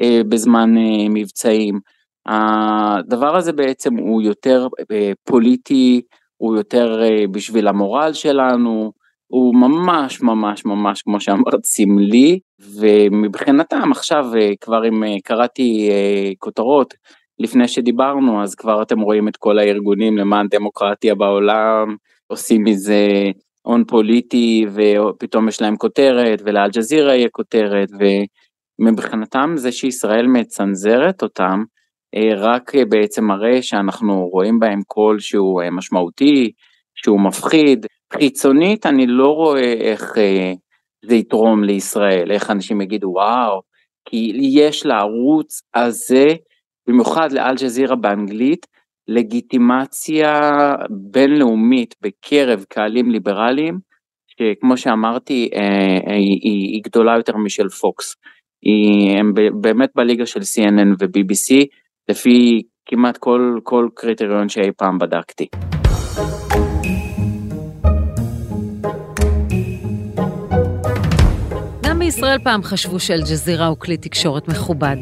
אה, 0.00 0.20
בזמן 0.28 0.78
אה, 0.78 1.08
מבצעים. 1.10 1.80
הדבר 2.26 3.36
הזה 3.36 3.52
בעצם 3.52 3.96
הוא 3.96 4.22
יותר 4.22 4.68
פוליטי, 5.24 6.00
הוא 6.36 6.56
יותר 6.56 7.02
בשביל 7.30 7.68
המורל 7.68 8.12
שלנו, 8.12 8.92
הוא 9.26 9.54
ממש 9.54 10.22
ממש 10.22 10.64
ממש 10.64 11.02
כמו 11.02 11.20
שאמרת 11.20 11.64
סמלי 11.64 12.38
ומבחינתם 12.80 13.92
עכשיו 13.92 14.24
כבר 14.60 14.88
אם 14.88 15.02
קראתי 15.24 15.90
כותרות 16.38 16.94
לפני 17.38 17.68
שדיברנו 17.68 18.42
אז 18.42 18.54
כבר 18.54 18.82
אתם 18.82 19.00
רואים 19.00 19.28
את 19.28 19.36
כל 19.36 19.58
הארגונים 19.58 20.18
למען 20.18 20.46
דמוקרטיה 20.50 21.14
בעולם 21.14 21.96
עושים 22.26 22.64
מזה 22.64 23.30
הון 23.62 23.84
פוליטי 23.84 24.66
ופתאום 24.74 25.48
יש 25.48 25.62
להם 25.62 25.76
כותרת 25.76 26.42
ולאלג'זירה 26.44 27.14
יהיה 27.14 27.28
כותרת 27.32 27.88
ומבחינתם 28.80 29.52
זה 29.56 29.72
שישראל 29.72 30.26
מצנזרת 30.26 31.22
אותם 31.22 31.62
אה, 32.14 32.34
רק 32.36 32.72
בעצם 32.88 33.24
מראה 33.24 33.62
שאנחנו 33.62 34.28
רואים 34.32 34.58
בהם 34.58 34.82
קול 34.86 35.18
שהוא 35.18 35.62
אה, 35.62 35.70
משמעותי, 35.70 36.52
שהוא 36.94 37.20
מפחיד. 37.20 37.86
חיצונית 38.12 38.86
אני 38.86 39.06
לא 39.06 39.28
רואה 39.28 39.72
איך 39.72 40.18
אה, 40.18 40.52
זה 41.04 41.14
יתרום 41.14 41.64
לישראל, 41.64 42.30
איך 42.30 42.50
אנשים 42.50 42.80
יגידו 42.80 43.08
וואו, 43.08 43.60
כי 44.04 44.32
יש 44.54 44.86
לערוץ 44.86 45.62
הזה, 45.74 46.26
במיוחד 46.88 47.32
לאלג'זירה 47.32 47.96
באנגלית, 47.96 48.66
לגיטימציה 49.08 50.50
בינלאומית 50.90 51.94
בקרב 52.02 52.64
קהלים 52.68 53.10
ליברליים, 53.10 53.78
שכמו 54.26 54.76
שאמרתי, 54.76 55.50
אה, 55.54 55.60
אה, 56.10 56.14
היא, 56.14 56.82
גדולה 56.84 57.16
יותר 57.16 57.36
משל 57.36 57.68
פוקס. 57.68 58.16
הם 59.18 59.32
באמת 59.60 59.90
בליגה 59.94 60.26
של 60.26 60.40
CNN 60.40 60.94
ו-BBC, 61.00 61.66
לפי 62.08 62.62
כמעט 62.86 63.16
כל, 63.16 63.58
כל 63.62 63.88
קריטריון 63.94 64.48
שאי 64.48 64.70
פעם 64.76 64.98
בדקתי. 64.98 65.46
גם 71.84 71.98
בישראל 71.98 72.38
פעם 72.44 72.62
חשבו 72.62 73.00
שאל-ג'זירה 73.00 73.66
הוא 73.66 73.76
כלי 73.78 73.96
תקשורת 73.96 74.48
מכובד. 74.48 74.96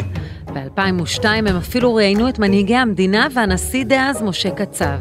ב-2002 0.55 1.25
הם 1.25 1.57
אפילו 1.57 1.95
ראיינו 1.95 2.29
את 2.29 2.39
מנהיגי 2.39 2.77
המדינה 2.77 3.29
והנשיא 3.35 3.85
דאז 3.85 4.23
משה 4.23 4.51
קצב. 4.51 4.99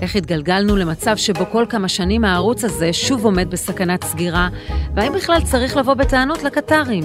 איך 0.00 0.16
התגלגלנו 0.16 0.76
למצב 0.76 1.16
שבו 1.16 1.46
כל 1.52 1.64
כמה 1.68 1.88
שנים 1.88 2.24
הערוץ 2.24 2.64
הזה 2.64 2.92
שוב 2.92 3.24
עומד 3.24 3.50
בסכנת 3.50 4.04
סגירה, 4.04 4.48
והאם 4.94 5.12
בכלל 5.12 5.40
צריך 5.44 5.76
לבוא 5.76 5.94
בטענות 5.94 6.42
לקטרים? 6.42 7.04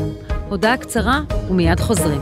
הודעה 0.49 0.77
קצרה 0.77 1.21
ומיד 1.49 1.79
חוזרים. 1.79 2.21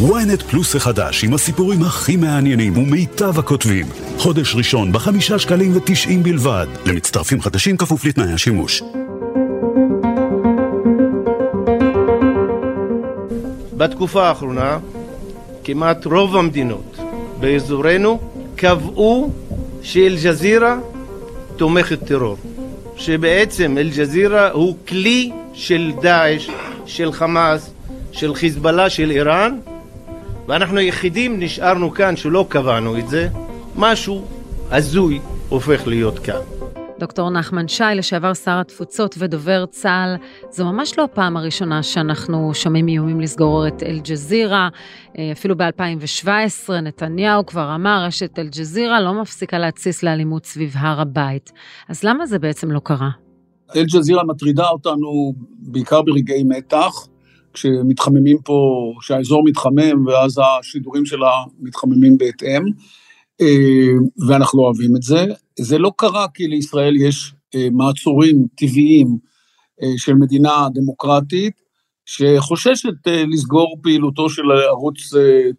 ynet 0.00 0.42
פלוס 0.50 0.76
החדש 0.76 1.24
עם 1.24 1.34
הסיפורים 1.34 1.82
הכי 1.82 2.16
מעניינים 2.16 2.76
ומיטב 2.76 3.38
הכותבים. 3.38 3.86
חודש 4.18 4.54
ראשון 4.56 4.92
בחמישה 4.92 5.38
שקלים 5.38 5.76
ותשעים 5.76 6.22
בלבד. 6.22 6.66
למצטרפים 6.86 7.40
חדשים 7.40 7.76
כפוף 7.76 8.04
לתנאי 8.04 8.32
השימוש. 8.32 8.82
בתקופה 13.82 14.28
האחרונה 14.28 14.78
כמעט 15.64 16.06
רוב 16.06 16.36
המדינות 16.36 16.98
באזורנו 17.40 18.20
קבעו 18.56 19.30
שאל-ג'זירה 19.82 20.78
תומכת 21.56 22.06
טרור, 22.06 22.36
שבעצם 22.96 23.78
אל-ג'זירה 23.78 24.50
הוא 24.50 24.76
כלי 24.88 25.32
של 25.54 25.92
דאעש, 26.02 26.50
של 26.86 27.12
חמאס, 27.12 27.70
של 28.12 28.34
חיזבאללה, 28.34 28.90
של 28.90 29.10
איראן, 29.10 29.58
ואנחנו 30.48 30.78
היחידים 30.78 31.40
נשארנו 31.40 31.90
כאן 31.90 32.16
שלא 32.16 32.46
קבענו 32.48 32.98
את 32.98 33.08
זה, 33.08 33.28
משהו 33.76 34.24
הזוי 34.70 35.20
הופך 35.48 35.86
להיות 35.86 36.18
כאן. 36.18 36.61
דוקטור 37.02 37.30
נחמן 37.30 37.68
שי, 37.68 37.84
לשעבר 37.96 38.34
שר 38.34 38.60
התפוצות 38.60 39.14
ודובר 39.18 39.66
צה"ל, 39.66 40.16
זו 40.50 40.64
ממש 40.64 40.98
לא 40.98 41.04
הפעם 41.04 41.36
הראשונה 41.36 41.82
שאנחנו 41.82 42.54
שומעים 42.54 42.88
איומים 42.88 43.20
לסגור 43.20 43.66
את 43.68 43.82
אל-ג'זירה. 43.82 44.68
אה, 45.18 45.32
אפילו 45.32 45.56
ב-2017 45.56 46.72
נתניהו 46.72 47.46
כבר 47.46 47.74
אמר, 47.74 48.04
רשת 48.06 48.38
אל-ג'זירה 48.38 49.00
לא 49.00 49.22
מפסיקה 49.22 49.58
להתסיס 49.58 50.02
לאלימות 50.02 50.46
סביב 50.46 50.72
הר 50.76 51.00
הבית. 51.00 51.52
אז 51.88 52.04
למה 52.04 52.26
זה 52.26 52.38
בעצם 52.38 52.70
לא 52.70 52.80
קרה? 52.84 53.10
אל-ג'זירה 53.76 54.24
מטרידה 54.24 54.68
אותנו 54.68 55.34
בעיקר 55.58 56.02
ברגעי 56.02 56.42
מתח, 56.44 56.92
כשמתחממים 57.52 58.38
פה, 58.44 58.92
כשהאזור 59.00 59.44
מתחמם 59.44 60.06
ואז 60.06 60.40
השידורים 60.44 61.06
שלה 61.06 61.30
מתחממים 61.60 62.18
בהתאם. 62.18 62.62
אה, 63.42 64.26
ואנחנו 64.28 64.62
אוהבים 64.62 64.96
את 64.96 65.02
זה. 65.02 65.26
זה 65.58 65.78
לא 65.78 65.92
קרה 65.96 66.26
כי 66.34 66.48
לישראל 66.48 66.96
יש 66.96 67.34
אה, 67.54 67.68
מעצורים 67.72 68.46
טבעיים 68.54 69.18
אה, 69.82 69.88
של 69.96 70.14
מדינה 70.14 70.68
דמוקרטית, 70.74 71.62
שחוששת 72.06 73.06
לסגור 73.32 73.76
פעילותו 73.82 74.30
של 74.30 74.42
ערוץ 74.68 74.96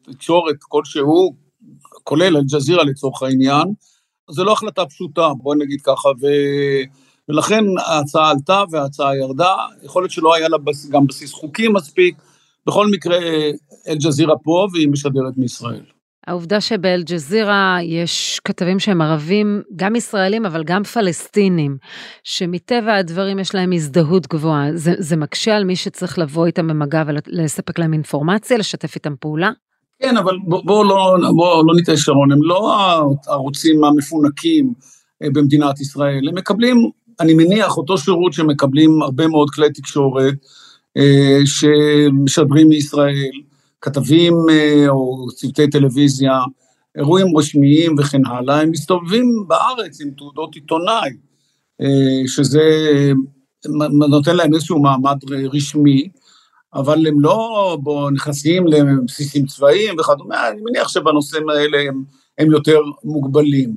תקשורת 0.02 0.56
כלשהו, 0.60 1.36
כולל 2.04 2.38
אל-ג'זירה 2.38 2.84
לצורך 2.84 3.24
העניין. 3.24 3.68
זו 4.30 4.44
לא 4.44 4.52
החלטה 4.52 4.86
פשוטה, 4.86 5.30
בוא 5.38 5.56
נגיד 5.56 5.82
ככה, 5.82 6.10
ו... 6.10 6.28
ולכן 7.30 7.63
ההצעה 7.86 8.30
עלתה 8.30 8.63
וההצעה 8.72 9.18
ירדה, 9.18 9.56
יכול 9.84 10.04
להיות 10.04 10.12
שלא 10.12 10.36
היה 10.36 10.50
לה 10.50 10.58
גם 10.90 11.08
בסיס 11.08 11.34
חוקי 11.34 11.68
מספיק, 11.68 12.16
בכל 12.68 12.88
מקרה 12.88 13.18
אל-ג'זירה 13.88 14.36
פה 14.44 14.68
והיא 14.74 14.90
משדרת 14.90 15.38
מישראל. 15.38 15.93
העובדה 16.27 16.62
שבאל-ג'זירה 16.62 17.77
יש 17.84 18.42
כתבים 18.44 18.80
שהם 18.80 19.01
ערבים, 19.01 19.62
גם 19.75 19.96
ישראלים, 19.96 20.46
אבל 20.46 20.63
גם 20.63 20.84
פלסטינים, 20.84 21.77
שמטבע 22.24 22.96
הדברים 22.96 23.39
יש 23.39 23.56
להם 23.56 23.72
הזדהות 23.72 24.27
גבוהה, 24.27 24.70
זה, 24.75 24.94
זה 24.98 25.15
מקשה 25.15 25.56
על 25.56 25.63
מי 25.63 25.75
שצריך 25.75 26.20
לבוא 26.20 26.46
איתם 26.46 26.68
במגע 26.68 27.03
ולספק 27.08 27.80
להם 27.80 27.94
אינפורמציה, 27.94 28.58
לשתף 28.58 28.96
איתם 28.96 29.13
פעולה? 29.20 29.51
כן, 30.00 30.18
אבל 30.18 30.38
בואו 30.48 30.63
בוא 30.63 30.86
לא, 30.86 31.18
בוא 31.36 31.63
לא 31.68 31.75
ניתן 31.75 31.98
שרון, 31.98 32.32
הם 32.32 32.44
לא 32.44 32.75
הערוצים 33.27 33.84
המפונקים 33.84 34.74
אה, 35.24 35.27
במדינת 35.34 35.82
ישראל, 35.82 36.27
הם 36.30 36.36
מקבלים, 36.36 36.89
אני 37.20 37.34
מניח, 37.34 37.77
אותו 37.77 37.98
שירות 37.98 38.34
שמקבלים 38.34 39.01
הרבה 39.01 39.27
מאוד 39.27 39.50
כלי 39.50 39.70
תקשורת 39.70 40.34
אה, 40.98 41.39
שמשדרים 41.46 42.70
מישראל, 42.70 43.32
כתבים 43.84 44.34
אה, 44.50 44.90
או 44.90 45.28
צוותי 45.36 45.70
טלוויזיה, 45.70 46.40
אירועים 46.98 47.38
רשמיים 47.38 47.96
וכן 48.00 48.25
הלאה, 48.25 48.62
הם 48.62 48.72
מסתובבים 48.72 49.46
בארץ 49.48 50.02
עם 50.02 50.10
תעודות 50.18 50.56
עיתונאי, 50.56 51.10
שזה 52.28 52.62
נותן 54.10 54.36
להם 54.36 54.54
איזשהו 54.54 54.82
מעמד 54.82 55.18
רשמי, 55.54 56.10
אבל 56.74 57.08
הם 57.08 57.22
לא 57.22 57.78
בוא, 57.84 58.12
נכנסים 58.12 58.68
לבסיסים 58.68 59.46
צבאיים 59.46 60.00
וכדומה, 60.00 60.50
אני 60.50 60.62
מניח 60.62 60.88
שבנושאים 60.88 61.50
האלה 61.50 61.78
הם, 61.88 62.04
הם 62.38 62.52
יותר 62.52 62.80
מוגבלים. 63.04 63.75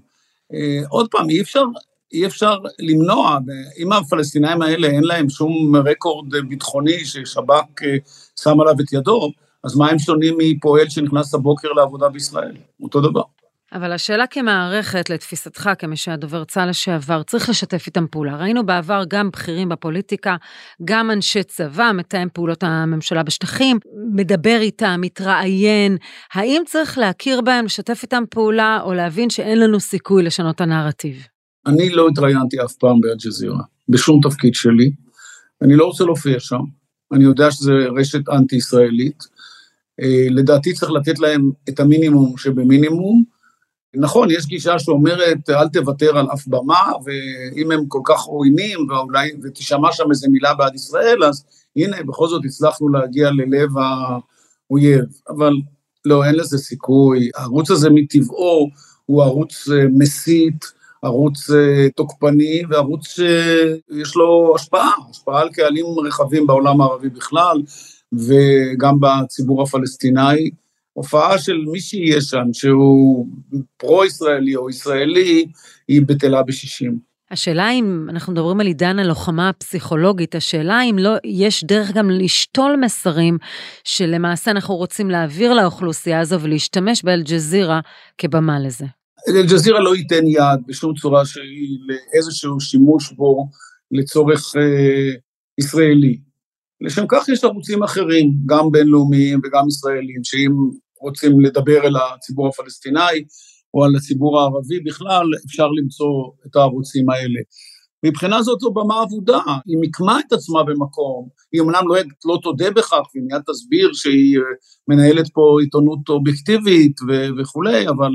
עוד 0.88 1.08
פעם, 1.10 1.30
אי 1.30 1.40
אפשר, 1.40 1.64
אי 2.12 2.26
אפשר 2.26 2.54
למנוע, 2.78 3.38
אם 3.78 3.92
הפלסטינאים 3.92 4.62
האלה 4.62 4.88
אין 4.88 5.04
להם 5.04 5.28
שום 5.28 5.76
רקורד 5.76 6.28
ביטחוני 6.48 7.04
ששב"כ 7.04 7.82
שם 8.40 8.60
עליו 8.60 8.74
את 8.80 8.92
ידו, 8.92 9.30
אז 9.66 9.76
מה 9.76 9.90
הם 9.90 9.98
שונים 9.98 10.34
מפועל 10.38 10.88
שנכנס 10.88 11.34
הבוקר 11.34 11.68
לעבודה 11.72 12.08
בישראל? 12.08 12.52
אותו 12.82 13.00
דבר. 13.00 13.22
אבל 13.72 13.92
השאלה 13.92 14.26
כמערכת, 14.26 15.10
לתפיסתך, 15.10 15.70
כמי 15.78 15.96
שהיה 15.96 16.16
דובר 16.16 16.44
צה"ל 16.44 16.68
לשעבר, 16.68 17.22
צריך 17.22 17.48
לשתף 17.48 17.86
איתם 17.86 18.06
פעולה. 18.10 18.36
ראינו 18.36 18.66
בעבר 18.66 19.02
גם 19.08 19.30
בכירים 19.30 19.68
בפוליטיקה, 19.68 20.36
גם 20.84 21.10
אנשי 21.10 21.42
צבא, 21.42 21.90
מתאם 21.94 22.28
פעולות 22.32 22.62
הממשלה 22.62 23.22
בשטחים, 23.22 23.78
מדבר 24.12 24.58
איתם, 24.60 24.98
מתראיין. 25.00 25.96
האם 26.32 26.62
צריך 26.66 26.98
להכיר 26.98 27.40
בהם, 27.40 27.64
לשתף 27.64 28.00
איתם 28.02 28.22
פעולה, 28.30 28.80
או 28.82 28.94
להבין 28.94 29.30
שאין 29.30 29.60
לנו 29.60 29.80
סיכוי 29.80 30.22
לשנות 30.22 30.54
את 30.54 30.60
הנרטיב? 30.60 31.26
אני 31.66 31.90
לא 31.90 32.08
התראיינתי 32.08 32.56
אף 32.64 32.72
פעם 32.72 33.00
באל-ג'זירה, 33.00 33.62
בשום 33.88 34.20
תפקיד 34.22 34.54
שלי. 34.54 34.90
אני 35.62 35.76
לא 35.76 35.84
רוצה 35.84 36.04
להופיע 36.04 36.40
שם. 36.40 36.60
אני 37.12 37.24
יודע 37.24 37.50
שזו 37.50 37.72
רשת 37.96 38.28
אנטי-ישראלית. 38.28 39.35
אה, 40.02 40.26
לדעתי 40.30 40.72
צריך 40.72 40.92
לתת 40.92 41.18
להם 41.18 41.50
את 41.68 41.80
המינימום 41.80 42.36
שבמינימום, 42.36 43.24
נכון, 43.96 44.30
יש 44.30 44.46
גישה 44.46 44.78
שאומרת, 44.78 45.50
אל 45.50 45.68
תוותר 45.68 46.18
על 46.18 46.26
אף 46.34 46.46
במה, 46.46 46.92
ואם 47.04 47.72
הם 47.72 47.86
כל 47.88 48.00
כך 48.04 48.20
עוינים, 48.20 48.78
ואולי, 48.88 49.30
ותשמע 49.42 49.92
שם 49.92 50.04
איזה 50.10 50.28
מילה 50.28 50.54
בעד 50.54 50.74
ישראל, 50.74 51.24
אז 51.24 51.44
הנה, 51.76 52.02
בכל 52.02 52.28
זאת 52.28 52.44
הצלחנו 52.44 52.88
להגיע 52.88 53.30
ללב 53.30 53.70
האויב. 53.78 55.04
אבל 55.28 55.52
לא, 56.04 56.24
אין 56.24 56.34
לזה 56.34 56.58
סיכוי. 56.58 57.30
הערוץ 57.34 57.70
הזה 57.70 57.90
מטבעו 57.90 58.70
הוא 59.06 59.22
ערוץ 59.22 59.68
אה, 59.68 59.84
מסית, 59.92 60.64
ערוץ 61.02 61.50
אה, 61.50 61.88
תוקפני, 61.96 62.62
וערוץ 62.70 63.06
שיש 63.06 64.16
לו 64.16 64.52
השפעה, 64.56 64.90
השפעה 65.10 65.40
על 65.40 65.48
קהלים 65.52 65.86
רחבים 66.06 66.46
בעולם 66.46 66.80
הערבי 66.80 67.08
בכלל, 67.08 67.62
וגם 68.18 68.94
בציבור 69.00 69.62
הפלסטיני. 69.62 70.50
הופעה 70.92 71.38
של 71.38 71.56
מי 71.72 71.80
שיהיה 71.80 72.20
שם, 72.20 72.44
שהוא 72.52 73.26
פרו-ישראלי 73.76 74.56
או 74.56 74.70
ישראלי, 74.70 75.46
היא 75.88 76.02
בטלה 76.06 76.42
בשישים. 76.42 76.98
השאלה 77.30 77.70
אם 77.70 78.06
אנחנו 78.10 78.32
מדברים 78.32 78.60
על 78.60 78.66
עידן 78.66 78.98
הלוחמה 78.98 79.48
הפסיכולוגית, 79.48 80.34
השאלה 80.34 80.82
אם 80.82 80.96
לא 80.98 81.10
יש 81.24 81.64
דרך 81.64 81.92
גם 81.92 82.10
לשתול 82.10 82.76
מסרים 82.80 83.38
שלמעשה 83.84 84.50
אנחנו 84.50 84.76
רוצים 84.76 85.10
להעביר 85.10 85.54
לאוכלוסייה 85.54 86.20
הזו 86.20 86.40
ולהשתמש 86.40 87.02
באל-ג'זירה 87.02 87.80
כבמה 88.18 88.58
לזה. 88.60 88.84
אל-ג'זירה 89.28 89.80
לא 89.80 89.96
ייתן 89.96 90.26
יד 90.26 90.60
בשום 90.66 90.94
צורה 90.94 91.26
שהיא 91.26 91.78
לאיזשהו 91.88 92.60
שימוש 92.60 93.12
בו 93.12 93.48
לצורך 93.90 94.56
אה, 94.56 95.14
ישראלי. 95.58 96.25
לשם 96.80 97.04
כך 97.08 97.28
יש 97.28 97.44
ערוצים 97.44 97.82
אחרים, 97.82 98.32
גם 98.46 98.70
בינלאומיים 98.70 99.40
וגם 99.44 99.68
ישראלים, 99.68 100.20
שאם 100.24 100.52
רוצים 101.00 101.40
לדבר 101.40 101.86
אל 101.86 101.96
הציבור 101.96 102.48
הפלסטיני 102.48 103.24
או 103.74 103.84
על 103.84 103.96
הציבור 103.96 104.40
הערבי 104.40 104.80
בכלל, 104.80 105.26
אפשר 105.46 105.68
למצוא 105.68 106.12
את 106.46 106.56
הערוצים 106.56 107.10
האלה. 107.10 107.40
מבחינה 108.06 108.42
זאת 108.42 108.60
זו 108.60 108.70
במה 108.70 109.02
אבודה, 109.02 109.40
היא 109.66 109.78
מיקמה 109.80 110.20
את 110.20 110.32
עצמה 110.32 110.64
במקום, 110.64 111.28
היא 111.52 111.60
אמנם 111.62 111.88
לא, 111.88 111.96
לא 112.24 112.38
תודה 112.42 112.70
בכך, 112.70 113.06
היא 113.14 113.22
מיד 113.26 113.42
תסביר 113.46 113.90
שהיא 113.92 114.38
אה, 114.38 114.42
מנהלת 114.88 115.28
פה 115.32 115.56
עיתונות 115.60 116.08
אובייקטיבית 116.08 116.96
ו- 117.08 117.28
וכולי, 117.38 117.88
אבל 117.88 118.10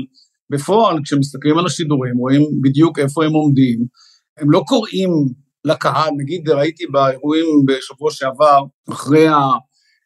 בפועל 0.50 0.96
כשמסתכלים 1.04 1.58
על 1.58 1.66
השידורים 1.66 2.16
רואים 2.16 2.42
בדיוק 2.62 2.98
איפה 2.98 3.24
הם 3.24 3.32
עומדים, 3.32 3.78
הם 4.38 4.50
לא 4.50 4.62
קוראים 4.66 5.10
לקהל, 5.64 6.10
נגיד 6.16 6.48
ראיתי 6.48 6.86
באירועים 6.86 7.46
בשבוע 7.66 8.10
שעבר, 8.10 8.64
אחרי 8.90 9.26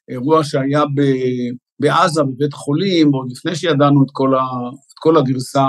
האירוע 0.09 0.45
שהיה 0.45 0.83
בעזה, 1.81 2.23
בבית 2.23 2.55
חולים, 2.55 3.13
עוד 3.13 3.27
לפני 3.31 3.57
שידענו 3.57 4.03
את 4.03 4.09
כל, 4.13 4.35
ה, 4.35 4.43
את 4.93 4.99
כל 4.99 5.17
הגרסה, 5.17 5.67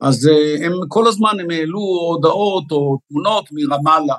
אז 0.00 0.28
אה, 0.28 0.66
הם 0.66 0.72
כל 0.88 1.08
הזמן, 1.08 1.40
הם 1.40 1.50
העלו 1.50 1.80
הודעות 1.80 2.72
או 2.72 2.98
תמונות 3.08 3.44
מרמאללה. 3.52 4.14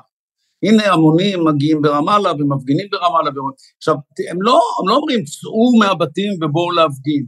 הנה 0.62 0.92
המונים 0.92 1.44
מגיעים 1.44 1.82
ברמאללה 1.82 2.32
ומפגינים 2.32 2.86
ברמאללה. 2.92 3.30
עכשיו, 3.78 3.94
הם 4.30 4.42
לא, 4.42 4.60
הם 4.80 4.88
לא 4.88 4.94
אומרים, 4.94 5.24
צאו 5.24 5.78
מהבתים 5.78 6.32
ובואו 6.42 6.70
להפגין, 6.70 7.26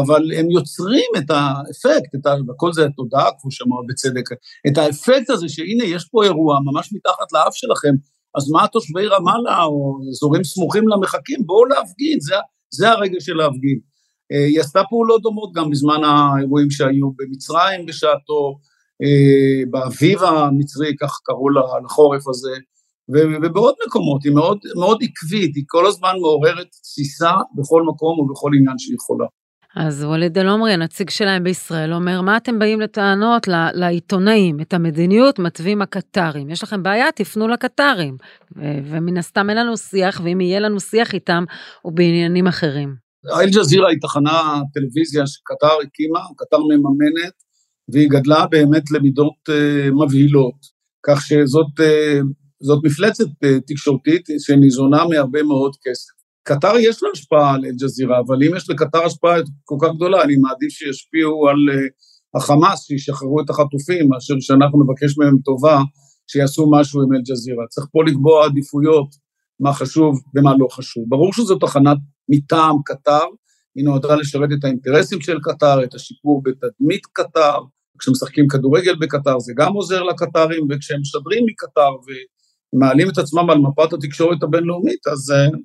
אבל 0.00 0.22
הם 0.38 0.50
יוצרים 0.50 1.10
את 1.18 1.30
האפקט, 1.30 2.14
את 2.14 2.26
ה... 2.26 2.34
וכל 2.48 2.72
זה 2.72 2.86
תודה, 2.96 3.24
כמו 3.40 3.50
שאמר 3.50 3.76
בצדק, 3.88 4.28
את 4.68 4.78
האפקט 4.78 5.30
הזה 5.30 5.48
שהנה, 5.48 5.84
יש 5.84 6.04
פה 6.10 6.24
אירוע 6.24 6.58
ממש 6.64 6.92
מתחת 6.92 7.32
לאף 7.32 7.54
שלכם, 7.54 7.94
אז 8.36 8.50
מה 8.50 8.68
תושבי 8.68 9.06
רמאללה 9.06 9.62
או 9.64 9.98
אזורים 10.10 10.44
סמוכים 10.44 10.88
למחכים, 10.88 11.38
בואו 11.46 11.64
להפגין, 11.64 12.20
זה, 12.20 12.34
זה 12.70 12.90
הרגע 12.90 13.20
של 13.20 13.34
להפגין. 13.34 13.78
אה, 14.32 14.46
היא 14.46 14.60
עשתה 14.60 14.82
פעולות 14.88 15.22
דומות 15.22 15.52
גם 15.54 15.70
בזמן 15.70 16.00
האירועים 16.04 16.70
שהיו 16.70 17.10
במצרים 17.16 17.86
בשעתו, 17.86 18.58
אה, 19.02 19.60
באביב 19.70 20.22
המצרי, 20.22 20.96
כך 21.00 21.20
קראו 21.24 21.48
לחורף 21.84 22.28
הזה, 22.28 22.54
ובעוד 23.42 23.74
מקומות, 23.86 24.24
היא 24.24 24.32
מאוד, 24.32 24.58
מאוד 24.76 24.98
עקבית, 25.02 25.56
היא 25.56 25.64
כל 25.66 25.86
הזמן 25.86 26.14
מעוררת 26.20 26.70
תסיסה 26.70 27.32
בכל 27.56 27.82
מקום 27.82 28.18
ובכל 28.20 28.50
עניין 28.58 28.78
שהיא 28.78 28.94
יכולה. 28.94 29.26
אז 29.76 30.04
ווליד 30.04 30.38
אל-עומרי, 30.38 30.72
הנציג 30.72 31.10
שלהם 31.10 31.44
בישראל, 31.44 31.92
אומר, 31.92 32.20
מה 32.20 32.36
אתם 32.36 32.58
באים 32.58 32.80
לטענות 32.80 33.48
לעיתונאים? 33.74 34.60
את 34.60 34.74
המדיניות 34.74 35.38
מתווים 35.38 35.82
הקטרים. 35.82 36.50
יש 36.50 36.62
לכם 36.62 36.82
בעיה, 36.82 37.12
תפנו 37.14 37.48
לקטרים. 37.48 38.16
ומן 38.56 39.16
הסתם 39.16 39.50
אין 39.50 39.58
לנו 39.58 39.76
שיח, 39.76 40.20
ואם 40.24 40.40
יהיה 40.40 40.60
לנו 40.60 40.80
שיח 40.80 41.14
איתם, 41.14 41.44
הוא 41.82 41.92
בעניינים 41.92 42.46
אחרים. 42.46 42.94
אל-ג'זירה 43.40 43.88
היא 43.90 43.98
תחנה 44.00 44.60
טלוויזיה 44.74 45.26
שקטר 45.26 45.74
הקימה, 45.82 46.20
קטר 46.36 46.58
מממנת, 46.58 47.32
והיא 47.92 48.10
גדלה 48.10 48.46
באמת 48.46 48.90
למידות 48.90 49.48
uh, 49.48 49.94
מבהילות. 50.04 50.76
כך 51.06 51.20
שזאת 51.20 51.80
uh, 51.80 52.76
מפלצת 52.84 53.24
uh, 53.24 53.48
תקשורתית 53.66 54.26
שניזונה 54.38 55.04
מהרבה 55.04 55.42
מאוד 55.42 55.72
כסף. 55.84 56.15
קטר 56.46 56.72
יש 56.78 57.02
לה 57.02 57.08
השפעה 57.12 57.54
על 57.54 57.64
אל-ג'זירה, 57.64 58.20
אבל 58.26 58.36
אם 58.44 58.56
יש 58.56 58.70
לקטר 58.70 59.04
השפעה 59.04 59.36
כל 59.64 59.76
כך 59.82 59.88
גדולה, 59.96 60.22
אני 60.22 60.36
מעדיף 60.36 60.70
שישפיעו 60.70 61.48
על 61.48 61.56
uh, 61.56 62.38
החמאס, 62.38 62.86
שישחררו 62.86 63.40
את 63.40 63.50
החטופים, 63.50 64.08
מאשר 64.08 64.34
שאנחנו 64.40 64.82
נבקש 64.82 65.18
מהם 65.18 65.38
טובה, 65.44 65.80
שיעשו 66.26 66.70
משהו 66.70 67.02
עם 67.02 67.12
אל-ג'זירה. 67.12 67.64
צריך 67.70 67.86
פה 67.92 68.04
לקבוע 68.04 68.44
עדיפויות, 68.44 69.08
מה 69.60 69.72
חשוב 69.72 70.20
ומה 70.34 70.52
לא 70.58 70.66
חשוב. 70.70 71.04
ברור 71.08 71.32
שזו 71.32 71.58
תחנת 71.58 71.96
מטעם 72.28 72.76
קטר, 72.84 73.24
היא 73.74 73.84
נועדה 73.84 74.14
לשרת 74.14 74.48
את 74.58 74.64
האינטרסים 74.64 75.20
של 75.20 75.38
קטר, 75.42 75.84
את 75.84 75.94
השיפור 75.94 76.42
בתדמית 76.44 77.06
קטר, 77.12 77.58
כשמשחקים 77.98 78.48
כדורגל 78.48 78.94
בקטר 79.00 79.38
זה 79.38 79.52
גם 79.56 79.72
עוזר 79.72 80.02
לקטרים, 80.02 80.66
וכשהם 80.70 81.00
משדרים 81.00 81.44
מקטר 81.46 81.90
ומעלים 82.74 83.10
את 83.10 83.18
עצמם 83.18 83.50
על 83.50 83.58
מפת 83.58 83.92
התקשורת 83.92 84.42
הבינלאומית, 84.42 85.06
אז 85.06 85.32
uh, 85.32 85.56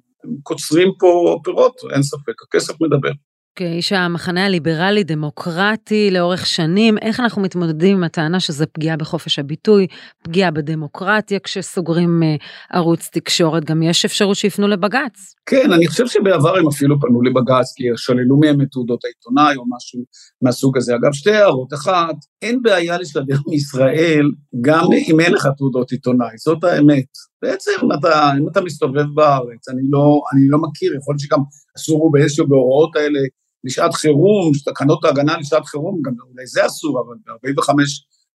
קוצרים 0.43 0.91
פה 0.99 1.39
פירות, 1.43 1.75
אין 1.93 2.03
ספק, 2.03 2.33
הכסף 2.47 2.73
מדבר. 2.81 3.11
כאיש 3.55 3.91
המחנה 3.91 4.45
הליברלי-דמוקרטי 4.45 6.11
לאורך 6.11 6.45
שנים, 6.45 6.97
איך 6.97 7.19
אנחנו 7.19 7.41
מתמודדים 7.41 7.97
עם 7.97 8.03
הטענה 8.03 8.39
שזה 8.39 8.65
פגיעה 8.65 8.97
בחופש 8.97 9.39
הביטוי, 9.39 9.87
פגיעה 10.23 10.51
בדמוקרטיה 10.51 11.39
כשסוגרים 11.39 12.21
uh, 12.23 12.43
ערוץ 12.77 13.09
תקשורת, 13.11 13.65
גם 13.65 13.83
יש 13.83 14.05
אפשרות 14.05 14.37
שיפנו 14.37 14.67
לבג"ץ. 14.67 15.35
כן, 15.45 15.73
אני 15.73 15.87
חושב 15.87 16.07
שבעבר 16.07 16.57
הם 16.57 16.67
אפילו 16.67 16.99
פנו 16.99 17.21
לבג"ץ, 17.21 17.73
כי 17.75 17.83
שללו 17.95 18.39
מהם 18.39 18.61
את 18.61 18.67
תעודות 18.71 18.99
העיתונאי 19.05 19.55
או 19.55 19.63
משהו 19.75 20.03
מהסוג 20.41 20.77
הזה. 20.77 20.95
אגב, 20.95 21.13
שתי 21.13 21.31
הערות. 21.31 21.73
אחת, 21.73 22.15
אין 22.41 22.61
בעיה 22.61 22.97
לשדר 22.97 23.37
מישראל 23.47 24.25
גם 24.61 24.85
אם 25.09 25.19
אין 25.19 25.33
לך 25.33 25.47
תעודות 25.57 25.91
עיתונאי, 25.91 26.37
זאת 26.37 26.63
האמת. 26.63 27.30
בעצם 27.41 27.71
אתה, 27.99 28.31
אם 28.39 28.47
אתה 28.51 28.61
מסתובב 28.61 29.05
בארץ, 29.13 29.69
אני 29.69 29.81
לא, 29.89 30.21
אני 30.33 30.47
לא 30.47 30.57
מכיר, 30.57 30.95
יכול 30.95 31.13
להיות 31.13 31.19
שגם 31.19 31.39
אסור 31.77 32.11
באיזשהו 32.11 32.47
בהוראות 32.47 32.95
האלה 32.95 33.19
לשעת 33.63 33.93
חירום, 33.93 34.51
תקנות 34.65 35.05
ההגנה 35.05 35.37
לשעת 35.37 35.65
חירום, 35.65 36.01
גם 36.01 36.11
אולי 36.33 36.47
זה 36.47 36.65
אסור, 36.65 37.01
אבל 37.01 37.15
ב-45 37.25 37.73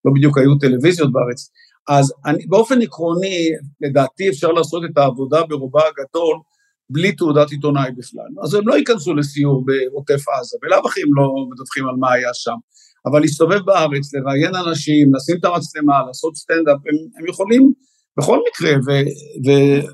לא 0.04 0.12
בדיוק 0.14 0.38
היו 0.38 0.58
טלוויזיות 0.60 1.12
בארץ. 1.12 1.50
אז 1.88 2.12
אני, 2.26 2.46
באופן 2.46 2.82
עקרוני, 2.82 3.48
לדעתי 3.80 4.28
אפשר 4.28 4.52
לעשות 4.52 4.82
את 4.90 4.98
העבודה 4.98 5.42
ברובה 5.42 5.80
הגדול 5.80 6.36
בלי 6.90 7.12
תעודת 7.12 7.50
עיתונאי 7.50 7.90
בכלל. 7.96 8.30
אז 8.42 8.54
הם 8.54 8.68
לא 8.68 8.74
ייכנסו 8.74 9.14
לסיור 9.14 9.64
בעוטף 9.66 10.28
עזה, 10.28 10.56
בלאו 10.62 10.86
הכי 10.86 11.00
הם 11.02 11.14
לא 11.14 11.32
מדווחים 11.50 11.88
על 11.88 11.94
מה 11.96 12.12
היה 12.12 12.30
שם. 12.34 12.56
אבל 13.06 13.20
להסתובב 13.20 13.60
בארץ, 13.64 14.14
לראיין 14.14 14.54
אנשים, 14.54 15.14
לשים 15.14 15.36
את 15.40 15.44
המצלמה, 15.44 16.02
לעשות 16.06 16.36
סטנדאפ, 16.36 16.76
הם, 16.76 16.96
הם 17.18 17.26
יכולים 17.28 17.72
בכל 18.18 18.38
מקרה, 18.48 18.70
ו, 18.86 18.90
ו, 19.46 19.50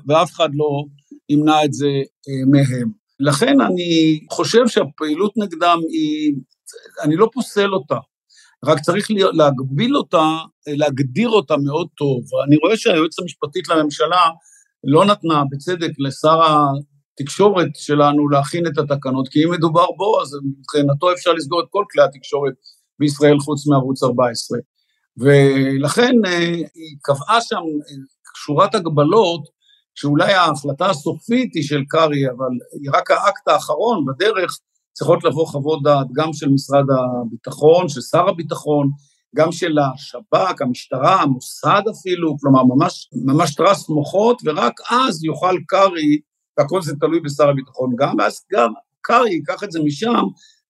ואף 0.07 0.31
אחד 0.31 0.49
לא 0.53 0.83
ימנע 1.29 1.65
את 1.65 1.73
זה 1.73 1.87
אה, 2.29 2.45
מהם. 2.51 2.91
לכן 3.19 3.61
אני 3.61 4.19
חושב 4.31 4.67
שהפעילות 4.67 5.33
נגדם 5.37 5.79
היא, 5.89 6.33
אני 7.03 7.15
לא 7.15 7.29
פוסל 7.33 7.73
אותה, 7.73 7.97
רק 8.65 8.79
צריך 8.79 9.07
להגביל 9.33 9.97
אותה, 9.97 10.37
להגדיר 10.67 11.29
אותה 11.29 11.55
מאוד 11.57 11.87
טוב. 11.97 12.21
אני 12.47 12.55
רואה 12.55 12.77
שהיועצת 12.77 13.19
המשפטית 13.21 13.67
לממשלה 13.69 14.21
לא 14.83 15.05
נתנה, 15.05 15.43
בצדק, 15.51 15.91
לשר 15.99 16.39
התקשורת 16.43 17.69
שלנו 17.73 18.29
להכין 18.29 18.67
את 18.67 18.77
התקנות, 18.77 19.27
כי 19.27 19.43
אם 19.43 19.51
מדובר 19.51 19.85
בו, 19.97 20.21
אז 20.21 20.29
מבחינתו 20.59 21.13
אפשר 21.13 21.33
לסגור 21.33 21.59
את 21.59 21.65
כל 21.69 21.83
כלי 21.91 22.03
התקשורת 22.03 22.53
בישראל 22.99 23.39
חוץ 23.39 23.67
מערוץ 23.67 24.03
14. 24.03 24.59
ולכן 25.17 26.13
אה, 26.25 26.39
היא 26.75 26.97
קבעה 27.01 27.41
שם 27.41 27.61
שורת 28.35 28.75
הגבלות 28.75 29.43
שאולי 29.95 30.33
ההחלטה 30.33 30.89
הסופית 30.89 31.55
היא 31.55 31.63
של 31.63 31.81
קרעי, 31.87 32.29
אבל 32.29 32.53
היא 32.81 32.91
רק 32.93 33.11
האקט 33.11 33.47
האחרון, 33.47 34.05
בדרך 34.05 34.59
צריכות 34.93 35.23
לבוא 35.23 35.47
חוות 35.47 35.83
דעת 35.83 36.07
גם 36.13 36.33
של 36.33 36.49
משרד 36.49 36.85
הביטחון, 36.91 37.89
של 37.89 38.01
שר 38.01 38.29
הביטחון, 38.29 38.89
גם 39.35 39.51
של 39.51 39.77
השב"כ, 39.79 40.61
המשטרה, 40.61 41.21
המוסד 41.21 41.81
אפילו, 41.91 42.35
כלומר 42.39 42.63
ממש, 42.63 43.09
ממש 43.25 43.55
טרס 43.55 43.89
מוחות, 43.89 44.41
ורק 44.45 44.73
אז 44.91 45.23
יוכל 45.23 45.55
קרעי, 45.67 46.19
והכל 46.57 46.81
זה 46.81 46.95
תלוי 46.99 47.19
בשר 47.19 47.49
הביטחון 47.49 47.89
גם, 47.97 48.15
ואז 48.19 48.41
גם 48.53 48.73
קרעי 49.01 49.33
ייקח 49.33 49.63
את 49.63 49.71
זה 49.71 49.79
משם 49.83 50.23